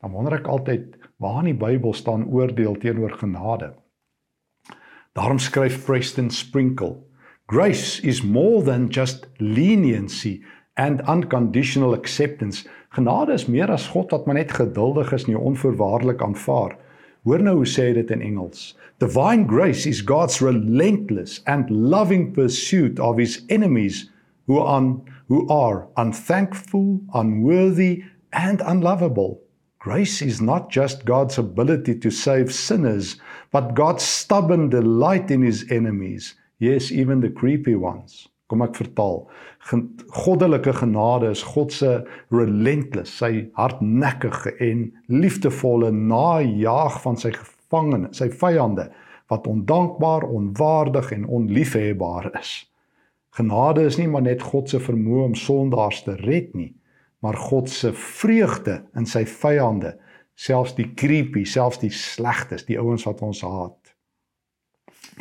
Dan 0.00 0.12
wonder 0.12 0.34
ek 0.34 0.46
altyd, 0.46 0.96
waar 1.18 1.38
in 1.40 1.56
die 1.56 1.66
Bybel 1.66 1.94
staan 1.94 2.26
oordeel 2.28 2.76
teenoor 2.76 3.10
genade? 3.10 3.74
Daarom 5.14 5.38
skryf 5.38 5.84
Preston 5.86 6.30
Sprinkle, 6.30 7.02
"Grace 7.46 8.02
is 8.02 8.22
more 8.22 8.62
than 8.62 8.88
just 8.88 9.26
leniency 9.38 10.42
and 10.74 11.00
unconditional 11.08 11.94
acceptance. 11.94 12.68
Genade 12.90 13.32
is 13.32 13.46
meer 13.46 13.70
as 13.70 13.86
God 13.86 14.10
wat 14.10 14.26
maar 14.26 14.34
net 14.34 14.52
geduldig 14.52 15.12
is 15.12 15.24
en 15.24 15.36
jou 15.36 15.42
onvoorwaardelik 15.42 16.22
aanvaar. 16.22 16.76
Hoor 17.24 17.40
nou 17.40 17.54
hoe 17.56 17.68
sê 17.68 17.86
dit 17.96 18.10
in 18.12 18.20
Engels. 18.20 18.74
Divine 19.00 19.46
grace 19.48 19.86
is 19.88 20.02
God's 20.02 20.42
relentless 20.42 21.40
and 21.46 21.70
loving 21.70 22.34
pursuit 22.34 23.00
of 23.00 23.16
his 23.16 23.42
enemies 23.48 24.10
who 24.46 24.58
are 24.58 25.00
who 25.28 25.48
are 25.48 25.88
unthankful, 25.96 27.00
unworthy 27.14 28.04
and 28.32 28.60
unlovable. 28.66 29.40
Grace 29.78 30.20
is 30.20 30.40
not 30.40 30.70
just 30.70 31.06
God's 31.06 31.38
ability 31.38 31.98
to 32.00 32.10
save 32.10 32.52
sinners, 32.52 33.16
but 33.50 33.74
God's 33.74 34.02
stubborn 34.02 34.68
delight 34.68 35.30
in 35.30 35.40
his 35.40 35.64
enemies, 35.70 36.34
yes, 36.58 36.92
even 36.92 37.20
the 37.20 37.30
creepy 37.30 37.74
ones. 37.74 38.28
Kom 38.54 38.62
ek 38.62 38.76
vertaal. 38.78 39.24
Goddelike 40.14 40.76
genade 40.78 41.32
is 41.34 41.40
God 41.42 41.72
se 41.74 41.88
relentless, 42.30 43.16
sy 43.18 43.48
hardnekkige 43.58 44.52
en 44.62 44.84
liefdevolle 45.10 45.90
najaag 45.90 47.00
van 47.02 47.18
sy 47.18 47.32
gevangene, 47.34 48.12
sy 48.14 48.28
vyande 48.30 48.92
wat 49.32 49.48
ondankbaar, 49.50 50.28
onwaardig 50.30 51.10
en 51.16 51.26
onliefhebbaar 51.26 52.30
is. 52.38 52.54
Genade 53.34 53.88
is 53.88 53.98
nie 53.98 54.06
maar 54.06 54.22
net 54.22 54.46
God 54.46 54.70
se 54.70 54.78
vermoë 54.78 55.26
om 55.32 55.34
sondaars 55.34 56.04
te 56.06 56.14
red 56.22 56.54
nie, 56.54 56.70
maar 57.18 57.34
God 57.34 57.72
se 57.72 57.90
vreugde 57.90 58.84
in 58.94 59.10
sy 59.10 59.24
vyande, 59.26 59.96
selfs 60.38 60.78
die 60.78 60.92
creepy, 60.94 61.42
selfs 61.42 61.82
die 61.82 61.90
slegtes, 61.90 62.68
die 62.70 62.78
ouens 62.78 63.02
wat 63.10 63.26
ons 63.26 63.42
haat. 63.42 63.96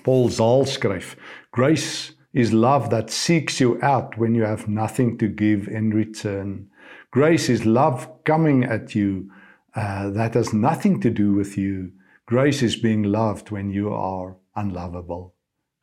Paul 0.06 0.30
Zaal 0.30 0.70
skryf, 0.70 1.16
grace 1.50 2.14
is 2.34 2.52
love 2.52 2.90
that 2.90 3.12
seeks 3.12 3.60
you 3.60 3.80
out 3.82 4.18
when 4.18 4.34
you 4.34 4.44
have 4.44 4.68
nothing 4.68 5.18
to 5.20 5.28
give 5.28 5.68
in 5.68 5.92
return. 5.92 6.70
Grace 7.12 7.48
is 7.48 7.66
love 7.66 8.08
coming 8.24 8.64
at 8.64 8.96
you 8.96 9.30
uh, 9.76 10.10
that 10.10 10.34
has 10.34 10.52
nothing 10.54 11.00
to 11.02 11.10
do 11.10 11.34
with 11.34 11.58
you. 11.58 11.92
Grace 12.26 12.64
is 12.64 12.76
being 12.76 13.04
loved 13.04 13.52
when 13.52 13.70
you 13.70 13.94
are 13.94 14.36
unlovable. 14.56 15.36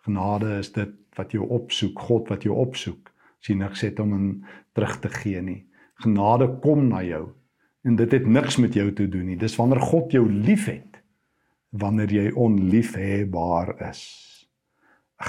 Genade 0.06 0.58
is 0.58 0.72
dit 0.72 0.90
wat 1.16 1.32
jou 1.32 1.46
opsoek, 1.46 1.98
God 1.98 2.30
wat 2.32 2.42
jou 2.42 2.56
opsoek. 2.56 3.12
As 3.40 3.50
jy 3.50 3.56
niks 3.60 3.84
het 3.86 4.00
om 4.02 4.14
in 4.16 4.28
terug 4.74 4.98
te 5.04 5.10
gee 5.20 5.40
nie. 5.42 5.62
Genade 6.02 6.48
kom 6.64 6.88
na 6.88 7.02
jou 7.04 7.28
en 7.86 7.96
dit 7.96 8.12
het 8.12 8.26
niks 8.26 8.58
met 8.60 8.74
jou 8.74 8.90
te 8.92 9.06
doen 9.08 9.26
nie. 9.30 9.38
Dis 9.38 9.56
wanneer 9.56 9.80
God 9.80 10.12
jou 10.12 10.26
liefhet 10.26 10.98
wanneer 11.70 12.10
jy 12.10 12.30
onliefhebbaar 12.34 13.76
is. 13.90 14.02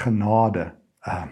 Genade 0.02 0.72
uh 1.06 1.26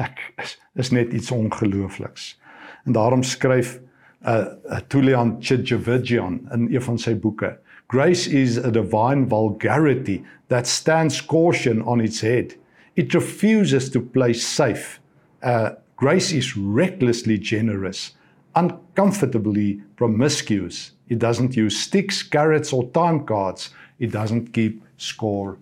ek 0.00 0.20
is, 0.38 0.58
is 0.74 0.90
net 0.90 1.12
iets 1.12 1.30
ongeloofliks. 1.30 2.40
En 2.84 2.92
daarom 2.92 3.22
skryf 3.22 3.80
uh, 4.26 4.46
uh 4.70 4.78
Tulian 4.88 5.36
Chijevigian 5.40 6.40
in 6.52 6.68
een 6.72 6.82
van 6.82 6.98
sy 6.98 7.14
boeke, 7.18 7.58
Grace 7.90 8.28
is 8.28 8.56
a 8.56 8.70
divine 8.70 9.26
vulgarity 9.26 10.22
that 10.46 10.68
stands 10.68 11.20
caution 11.20 11.82
on 11.82 12.00
its 12.00 12.20
head. 12.20 12.54
It 12.94 13.12
refuses 13.14 13.90
to 13.90 14.00
play 14.00 14.32
safe. 14.32 15.00
Uh 15.42 15.70
grace 15.96 16.32
is 16.32 16.56
recklessly 16.56 17.36
generous, 17.36 18.16
uncomfortably 18.54 19.82
promiscuous. 19.96 20.92
It 21.08 21.18
doesn't 21.18 21.56
use 21.56 21.76
sticks, 21.80 22.22
carrots 22.22 22.72
or 22.72 22.88
time 22.90 23.24
cards. 23.24 23.74
It 23.98 24.12
doesn't 24.12 24.52
keep 24.52 24.82
score. 24.96 25.58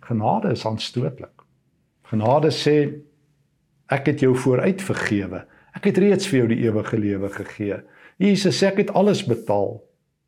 Genade 0.00 0.52
is 0.52 0.66
aanstootlik. 0.66 1.39
Genade 2.10 2.50
sê 2.50 2.76
ek 3.90 4.08
het 4.10 4.24
jou 4.24 4.34
vooruit 4.34 4.82
vergewe. 4.82 5.44
Ek 5.78 5.86
het 5.86 5.98
reeds 6.02 6.26
vir 6.26 6.40
jou 6.40 6.48
die 6.50 6.62
ewige 6.64 6.98
lewe 6.98 7.30
gegee. 7.30 7.78
Jesus 8.18 8.58
sê 8.58 8.72
ek 8.72 8.82
het 8.84 8.94
alles 8.98 9.22
betaal. 9.28 9.78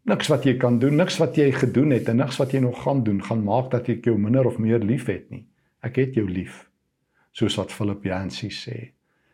Niks 0.07 0.31
wat 0.31 0.47
jy 0.47 0.57
kan 0.59 0.79
doen, 0.83 0.97
niks 0.99 1.19
wat 1.23 1.37
jy 1.39 1.51
gedoen 1.55 1.95
het 1.95 2.09
en 2.11 2.19
niks 2.23 2.39
wat 2.39 2.55
jy 2.55 2.63
nog 2.63 2.81
gaan 2.85 3.03
doen 3.07 3.21
gaan 3.23 3.43
maak 3.47 3.71
dat 3.75 3.91
ek 3.91 4.07
jou 4.07 4.17
minder 4.19 4.47
of 4.47 4.59
meer 4.63 4.83
liefhet 4.83 5.29
nie. 5.31 5.45
Ek 5.83 5.99
het 5.99 6.19
jou 6.19 6.27
lief. 6.27 6.69
Soos 7.35 7.59
wat 7.59 7.75
Filippense 7.75 8.51
sê. 8.55 8.93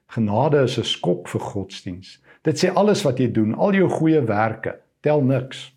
Genade 0.09 0.65
is 0.65 0.79
'n 0.79 0.85
skok 0.85 1.29
vir 1.29 1.41
godsdiens. 1.41 2.19
Dit 2.45 2.57
sê 2.57 2.73
alles 2.75 3.05
wat 3.05 3.19
jy 3.19 3.33
doen, 3.33 3.55
al 3.55 3.75
jou 3.75 3.89
goeie 3.89 4.21
werke, 4.21 4.79
tel 5.03 5.21
niks. 5.21 5.73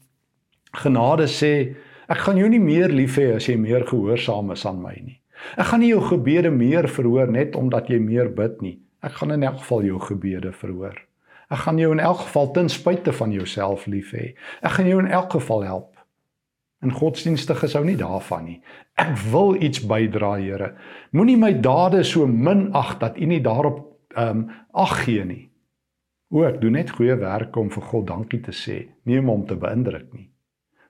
Genade 0.71 1.27
sê 1.27 1.75
ek 2.07 2.17
gaan 2.17 2.37
jou 2.37 2.49
nie 2.49 2.59
meer 2.59 2.89
lief 2.89 3.17
hê 3.17 3.35
as 3.35 3.47
jy 3.47 3.57
meer 3.57 3.85
gehoorsaam 3.85 4.51
is 4.51 4.65
aan 4.65 4.81
my 4.81 4.95
nie. 5.03 5.20
Ek 5.57 5.71
gaan 5.71 5.81
nie 5.83 5.91
jou 5.91 6.01
gebede 6.05 6.51
meer 6.51 6.87
verhoor 6.89 7.31
net 7.31 7.55
omdat 7.55 7.89
jy 7.89 7.99
meer 7.99 8.29
bid 8.33 8.61
nie. 8.61 8.77
Ek 9.01 9.17
gaan 9.19 9.33
in 9.33 9.43
elk 9.43 9.61
geval 9.63 9.83
jou 9.87 9.99
gebede 9.99 10.51
verhoor. 10.53 10.97
Ek 11.51 11.65
gaan 11.65 11.79
jou 11.81 11.91
in 11.91 11.99
elk 11.99 12.23
geval 12.25 12.51
ten 12.55 12.69
spyte 12.69 13.13
van 13.13 13.33
jouself 13.35 13.87
lief 13.91 14.13
hê. 14.15 14.33
Ek 14.61 14.77
gaan 14.77 14.87
jou 14.87 14.99
in 15.01 15.09
elk 15.11 15.33
geval 15.35 15.65
help. 15.67 15.89
En 16.81 16.93
godsdienstige 16.95 17.67
sou 17.69 17.83
nie 17.85 17.97
daarvan 17.99 18.45
nie. 18.47 18.57
Ek 18.97 19.13
wil 19.31 19.55
iets 19.61 19.83
bydra, 19.85 20.35
Here. 20.41 20.73
Moenie 21.11 21.37
my 21.37 21.53
dade 21.61 22.03
so 22.03 22.25
minag 22.27 22.97
dat 22.99 23.17
U 23.17 23.25
nie 23.25 23.41
daarop 23.41 23.87
ehm 24.15 24.43
um, 24.43 24.49
ag 24.73 25.03
gee 25.03 25.23
nie. 25.25 25.51
O, 26.31 26.43
ek 26.47 26.61
doen 26.61 26.77
net 26.79 26.93
goeie 26.95 27.15
werk 27.19 27.55
om 27.59 27.69
vir 27.71 27.83
God 27.91 28.07
dankie 28.07 28.39
te 28.41 28.53
sê, 28.55 28.77
nie 29.03 29.19
om 29.19 29.29
hom 29.31 29.45
te 29.47 29.55
beïndruk 29.59 30.13
nie. 30.15 30.29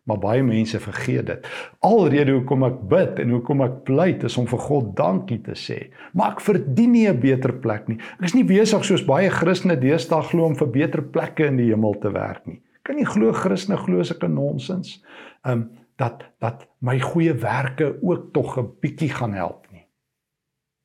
Maar 0.09 0.17
baie 0.17 0.43
mense 0.43 0.79
vergeet 0.81 1.27
dit. 1.29 1.47
Alrede 1.85 2.33
hoekom 2.33 2.63
ek 2.65 2.79
bid 2.89 3.19
en 3.21 3.35
hoekom 3.35 3.61
ek 3.61 3.75
pleit 3.85 4.23
is 4.25 4.37
om 4.41 4.47
vir 4.49 4.61
God 4.63 4.95
dankie 4.97 5.37
te 5.45 5.53
sê. 5.57 5.77
Maar 6.17 6.33
ek 6.33 6.41
verdien 6.41 6.91
nie 6.91 7.07
'n 7.07 7.19
beter 7.19 7.53
plek 7.53 7.87
nie. 7.87 7.99
Ek 8.17 8.25
is 8.25 8.33
nie 8.33 8.43
besig 8.43 8.85
soos 8.85 9.05
baie 9.05 9.29
Christene 9.29 9.77
deesdae 9.77 10.23
glo 10.23 10.45
om 10.45 10.55
vir 10.55 10.67
beter 10.67 11.01
plekke 11.01 11.45
in 11.45 11.57
die 11.57 11.69
hemel 11.69 11.99
te 12.01 12.09
werk 12.11 12.47
nie. 12.47 12.61
Kan 12.83 12.97
jy 12.97 13.05
glo 13.05 13.31
Christene 13.31 13.77
glo 13.77 14.03
sulke 14.03 14.27
nonsens? 14.27 15.03
Um 15.45 15.69
dat 15.97 16.23
dat 16.39 16.67
my 16.79 16.99
goeie 16.99 17.33
werke 17.33 17.97
ook 18.01 18.33
tog 18.33 18.57
'n 18.57 18.73
bietjie 18.81 19.09
gaan 19.09 19.33
help 19.33 19.67
nie. 19.71 19.85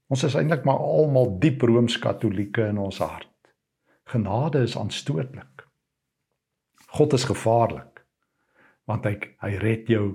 Ons 0.09 0.25
is 0.25 0.35
eintlik 0.35 0.65
maar 0.65 0.79
almal 0.79 1.39
diep 1.39 1.63
rooms-katolieke 1.63 2.69
in 2.69 2.79
ons 2.79 2.99
hart. 2.99 3.33
Genade 4.05 4.63
is 4.63 4.77
aanstootlik. 4.77 5.67
God 6.87 7.13
is 7.13 7.25
gevaarlik 7.25 7.96
want 8.87 9.05
hy 9.05 9.17
hy 9.43 9.57
red 9.63 9.89
jou 9.91 10.15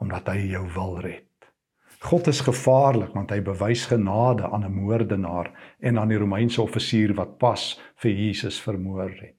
omdat 0.00 0.28
hy 0.32 0.50
jou 0.52 0.64
wil 0.74 0.96
red. 1.04 1.26
God 2.00 2.30
is 2.32 2.40
gevaarlik 2.40 3.12
want 3.14 3.30
hy 3.30 3.40
bewys 3.44 3.86
genade 3.90 4.48
aan 4.48 4.64
'n 4.64 4.72
moordenaar 4.72 5.50
en 5.80 5.98
aan 5.98 6.08
die 6.08 6.18
Romeinse 6.18 6.62
offisier 6.62 7.14
wat 7.14 7.38
pas 7.38 7.80
vir 7.96 8.10
Jesus 8.10 8.60
vermoor 8.60 9.10
het. 9.10 9.36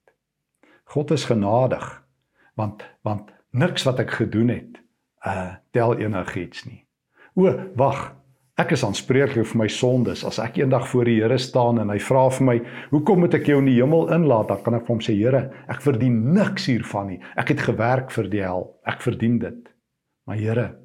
God 0.86 1.12
is 1.12 1.26
genadig 1.26 2.04
want 2.56 2.84
want 3.02 3.32
niks 3.52 3.84
wat 3.84 4.00
ek 4.00 4.12
gedoen 4.12 4.50
het 4.50 4.82
uh 5.26 5.56
tel 5.72 5.98
enigiets 5.98 6.66
nie. 6.66 6.86
O, 7.36 7.72
wag. 7.76 8.21
Ek 8.62 8.76
is 8.76 8.84
aanspreeklik 8.86 9.47
vir 9.50 9.58
my 9.58 9.65
sondes. 9.71 10.21
As 10.28 10.38
ek 10.43 10.60
eendag 10.60 10.84
voor 10.91 11.08
die 11.10 11.15
Here 11.17 11.38
staan 11.41 11.80
en 11.82 11.89
hy 11.89 11.97
vra 11.97 12.28
vir 12.30 12.45
my, 12.45 12.58
"Hoekom 12.91 13.19
moet 13.19 13.34
ek 13.34 13.47
jou 13.47 13.58
in 13.58 13.65
die 13.65 13.80
hemel 13.82 14.12
inlaat?" 14.13 14.50
dan 14.50 14.62
kan 14.63 14.76
ek 14.76 14.82
vir 14.82 14.88
hom 14.88 15.00
sê, 15.00 15.17
"Here, 15.17 15.52
ek 15.67 15.82
verdien 15.82 16.34
niks 16.34 16.67
hiervan 16.67 17.08
nie. 17.08 17.19
Ek 17.38 17.47
het 17.47 17.60
gewerk 17.60 18.12
vir 18.12 18.30
die 18.30 18.41
hel. 18.41 18.76
Ek 18.86 19.02
verdien 19.02 19.39
dit." 19.39 19.69
Maar 20.28 20.36
Here, 20.38 20.76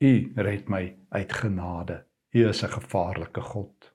U 0.00 0.32
red 0.36 0.68
my 0.68 0.94
uit 1.12 1.32
genade. 1.32 2.04
U 2.34 2.48
is 2.48 2.62
'n 2.62 2.68
gevaarlike 2.68 3.40
God. 3.40 3.92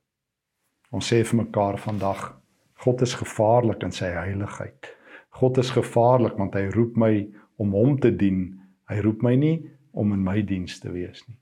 Ons 0.92 1.12
sê 1.12 1.26
vir 1.26 1.46
mekaar 1.46 1.78
vandag, 1.78 2.40
God 2.76 3.02
is 3.02 3.16
gevaarlik 3.16 3.84
in 3.84 3.92
sy 3.92 4.06
heiligheid. 4.06 4.96
God 5.32 5.58
is 5.58 5.72
gevaarlik 5.72 6.38
want 6.38 6.54
hy 6.54 6.70
roep 6.70 6.96
my 6.96 7.28
om 7.58 7.72
hom 7.72 8.00
te 8.00 8.12
dien. 8.12 8.60
Hy 8.90 9.00
roep 9.00 9.22
my 9.22 9.36
nie 9.36 9.70
om 9.94 10.14
in 10.14 10.24
my 10.24 10.42
diens 10.42 10.80
te 10.80 10.92
wees 10.92 11.24
nie. 11.28 11.38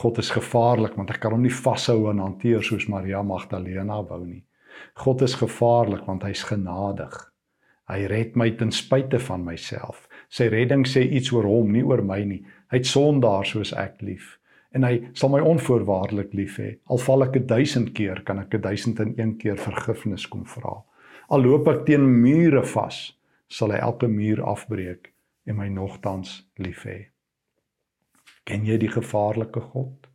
God 0.00 0.18
is 0.18 0.32
gevaarlik 0.32 0.96
want 0.96 1.12
ek 1.12 1.20
kan 1.22 1.34
hom 1.36 1.44
nie 1.44 1.52
vashou 1.52 2.08
en 2.10 2.22
hanteer 2.22 2.64
soos 2.64 2.88
Maria 2.88 3.22
Magdalena 3.22 4.00
wou 4.00 4.22
nie. 4.24 4.44
God 4.96 5.22
is 5.22 5.36
gevaarlik 5.36 6.06
want 6.08 6.24
hy's 6.24 6.44
genadig. 6.48 7.12
Hy 7.90 8.06
red 8.08 8.38
my 8.40 8.48
ten 8.56 8.72
spyte 8.72 9.20
van 9.20 9.44
myself. 9.44 10.06
Sy 10.32 10.48
redding 10.48 10.86
sê 10.88 11.02
iets 11.04 11.32
oor 11.34 11.44
hom, 11.44 11.74
nie 11.74 11.84
oor 11.84 12.00
my 12.00 12.22
nie. 12.24 12.40
Hy't 12.72 12.88
sondaar 12.88 13.44
soos 13.48 13.74
ek 13.76 14.00
lief 14.00 14.38
en 14.72 14.86
hy 14.86 14.94
sal 15.18 15.32
my 15.32 15.40
onvoorwaardelik 15.44 16.32
lief 16.36 16.56
hê. 16.60 16.70
Al 16.88 17.00
val 17.04 17.26
ek 17.26 17.38
1000 17.44 17.92
keer, 17.96 18.22
kan 18.24 18.40
ek 18.42 18.56
1001 18.56 19.36
keer 19.42 19.60
vergifnis 19.60 20.26
kom 20.32 20.46
vra. 20.48 20.78
Al 21.32 21.44
loop 21.44 21.68
ek 21.68 21.84
teen 21.88 22.06
mure 22.22 22.64
vas, 22.74 23.04
sal 23.52 23.74
hy 23.74 23.80
elke 23.84 24.08
muur 24.08 24.42
afbreek 24.48 25.12
en 25.48 25.58
my 25.58 25.68
nogtans 25.72 26.40
lief 26.56 26.86
hê. 26.88 27.11
Ken 28.48 28.64
jy 28.66 28.74
die 28.82 28.90
gevaarlike 28.90 29.60
God 29.70 30.08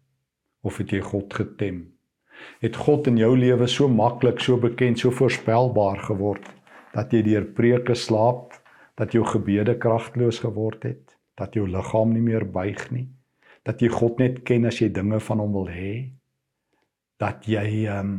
of 0.68 0.80
het 0.82 0.92
jy 0.92 1.00
God 1.00 1.32
getem? 1.32 1.78
Het 2.60 2.76
God 2.76 3.08
in 3.08 3.18
jou 3.22 3.32
lewe 3.40 3.70
so 3.72 3.88
maklik, 3.88 4.42
so 4.44 4.60
bekend, 4.60 5.00
so 5.00 5.14
voorspelbaar 5.16 6.04
geword 6.10 6.50
dat 6.92 7.14
jy 7.14 7.22
deur 7.24 7.46
preke 7.56 7.96
slaap, 7.96 8.56
dat 8.98 9.14
jou 9.14 9.24
gebede 9.28 9.78
kragteloos 9.80 10.42
geword 10.44 10.84
het, 10.88 11.16
dat 11.38 11.56
jou 11.56 11.68
liggaam 11.70 12.12
nie 12.16 12.24
meer 12.26 12.48
buig 12.52 12.84
nie, 12.92 13.08
dat 13.64 13.84
jy 13.84 13.92
God 13.94 14.20
net 14.20 14.42
ken 14.48 14.68
as 14.68 14.82
jy 14.82 14.90
dinge 14.92 15.22
van 15.24 15.44
hom 15.44 15.56
wil 15.60 15.72
hê, 15.72 15.94
dat 17.22 17.48
jy 17.48 17.86
ehm 17.86 18.12
um, 18.12 18.18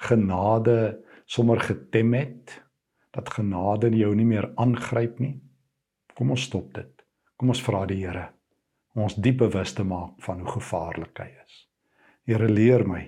genade 0.00 1.02
sommer 1.28 1.60
getem 1.60 2.14
het, 2.16 2.56
dat 3.12 3.28
genade 3.28 3.90
jou 3.92 4.14
nie 4.16 4.24
meer 4.24 4.48
aangryp 4.56 5.20
nie. 5.20 5.34
Kom 6.16 6.32
ons 6.32 6.48
stop 6.48 6.72
dit. 6.72 7.04
Kom 7.36 7.52
ons 7.52 7.60
vra 7.60 7.84
die 7.90 8.00
Here 8.00 8.30
ons 8.94 9.14
diep 9.14 9.38
bewus 9.42 9.72
te 9.72 9.84
maak 9.84 10.18
van 10.24 10.40
hoe 10.42 10.52
gevaarlik 10.56 11.18
hy 11.22 11.28
is. 11.44 11.66
Here 12.26 12.48
leer 12.48 12.86
my 12.86 13.04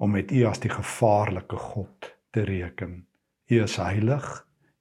om 0.00 0.14
met 0.14 0.32
U 0.32 0.44
as 0.48 0.62
die 0.62 0.72
gevaarlike 0.72 1.56
God 1.56 2.10
te 2.30 2.44
reken. 2.46 3.06
U 3.50 3.62
is 3.62 3.76
heilig. 3.76 4.26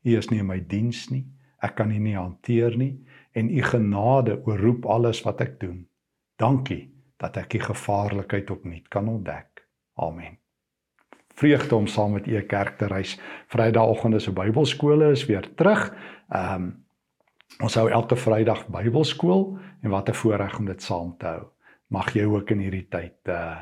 U 0.06 0.18
is 0.18 0.30
nie 0.30 0.40
in 0.40 0.48
my 0.48 0.60
diens 0.60 1.08
nie. 1.10 1.26
Ek 1.62 1.76
kan 1.76 1.92
U 1.92 2.00
nie 2.00 2.16
hanteer 2.16 2.78
nie 2.78 2.96
en 3.38 3.50
U 3.50 3.62
genade 3.64 4.40
oorroep 4.46 4.86
alles 4.90 5.22
wat 5.26 5.42
ek 5.42 5.60
doen. 5.60 5.84
Dankie 6.40 6.88
dat 7.20 7.38
ek 7.38 7.50
die 7.58 7.64
gevaarlikheid 7.64 8.52
opnuut 8.54 8.88
kan 8.94 9.10
ontdek. 9.12 9.66
Amen. 10.00 10.38
Vreugde 11.40 11.76
om 11.76 11.88
saam 11.88 12.16
met 12.18 12.28
u 12.28 12.42
kerk 12.42 12.78
te 12.78 12.88
reis. 12.88 13.20
Vrydagoggende 13.48 14.20
se 14.20 14.32
Bybelskole 14.32 15.12
is 15.12 15.26
weer 15.26 15.48
terug. 15.56 15.90
Ehm 16.30 16.64
um, 16.64 16.88
ons 17.58 17.76
hou 17.76 17.88
elke 17.90 18.16
Vrydag 18.16 18.68
Bybelskool 18.72 19.58
en 19.84 19.90
wat 19.90 20.10
'n 20.10 20.20
voorreg 20.22 20.60
om 20.60 20.66
dit 20.66 20.82
saam 20.82 21.16
te 21.18 21.26
hou. 21.26 21.44
Mag 21.90 22.14
jy 22.14 22.24
ook 22.24 22.52
in 22.52 22.60
hierdie 22.60 22.88
tyd 22.90 23.18
uh 23.28 23.58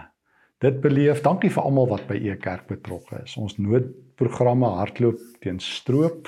dit 0.59 0.81
beleef. 0.81 1.21
Dankie 1.21 1.51
vir 1.53 1.63
almal 1.63 1.87
wat 1.87 2.07
by 2.07 2.15
u 2.15 2.35
kerk 2.35 2.67
betrokke 2.67 3.21
is. 3.23 3.37
Ons 3.37 3.57
noodprogramme 3.57 4.65
hardloop 4.65 5.19
teen 5.39 5.59
stroop. 5.59 6.27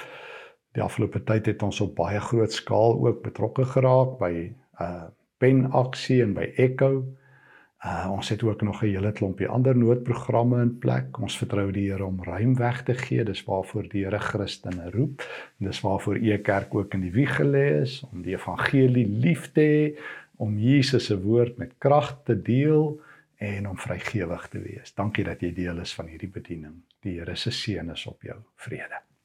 Die 0.78 0.84
afgelope 0.84 1.24
tyd 1.24 1.46
het 1.46 1.64
ons 1.64 1.82
op 1.82 1.96
baie 1.96 2.20
groot 2.20 2.54
skaal 2.54 3.08
ook 3.08 3.24
betrokke 3.24 3.66
geraak 3.66 4.20
by 4.20 4.54
uh 4.80 5.08
pen 5.40 5.72
aksie 5.72 6.22
en 6.22 6.34
by 6.34 6.54
Echo. 6.58 7.06
Uh 7.86 8.10
ons 8.12 8.30
het 8.30 8.44
ook 8.44 8.62
nog 8.62 8.82
'n 8.84 8.86
hele 8.86 9.12
klompie 9.12 9.48
ander 9.48 9.78
noodprogramme 9.78 10.62
in 10.62 10.78
plek. 10.78 11.20
Ons 11.20 11.38
vertrou 11.38 11.72
die 11.72 11.92
Here 11.92 12.06
om 12.06 12.24
ruim 12.24 12.56
weg 12.56 12.84
te 12.84 12.94
gee. 12.94 13.24
Dis 13.24 13.44
waarvoor 13.44 13.88
die 13.90 14.04
Here 14.04 14.20
Christene 14.20 14.90
roep. 14.90 15.22
En 15.60 15.66
dis 15.66 15.82
waarvoor 15.82 16.18
u 16.18 16.38
kerk 16.38 16.76
ook 16.76 16.94
in 16.94 17.02
die 17.02 17.12
wieg 17.12 17.36
gelê 17.36 17.82
is 17.82 18.04
om 18.12 18.22
die 18.22 18.36
evangelie 18.36 19.08
lief 19.08 19.52
te 19.52 19.62
hê, 19.62 20.00
om 20.36 20.58
Jesus 20.58 21.06
se 21.06 21.22
woord 21.22 21.58
met 21.58 21.72
krag 21.78 22.22
te 22.24 22.42
deel 22.42 23.02
en 23.38 23.70
om 23.70 23.78
vrygewig 23.78 24.48
te 24.48 24.60
wees. 24.60 24.94
Dankie 24.94 25.24
dat 25.24 25.42
jy 25.42 25.54
deel 25.54 25.80
is 25.80 25.94
van 25.94 26.08
hierdie 26.08 26.32
bediening. 26.32 26.74
Die 27.00 27.20
Here 27.20 27.36
se 27.36 27.52
seën 27.52 27.90
is 27.90 28.06
op 28.06 28.22
jou. 28.22 28.38
Vrede. 28.56 29.09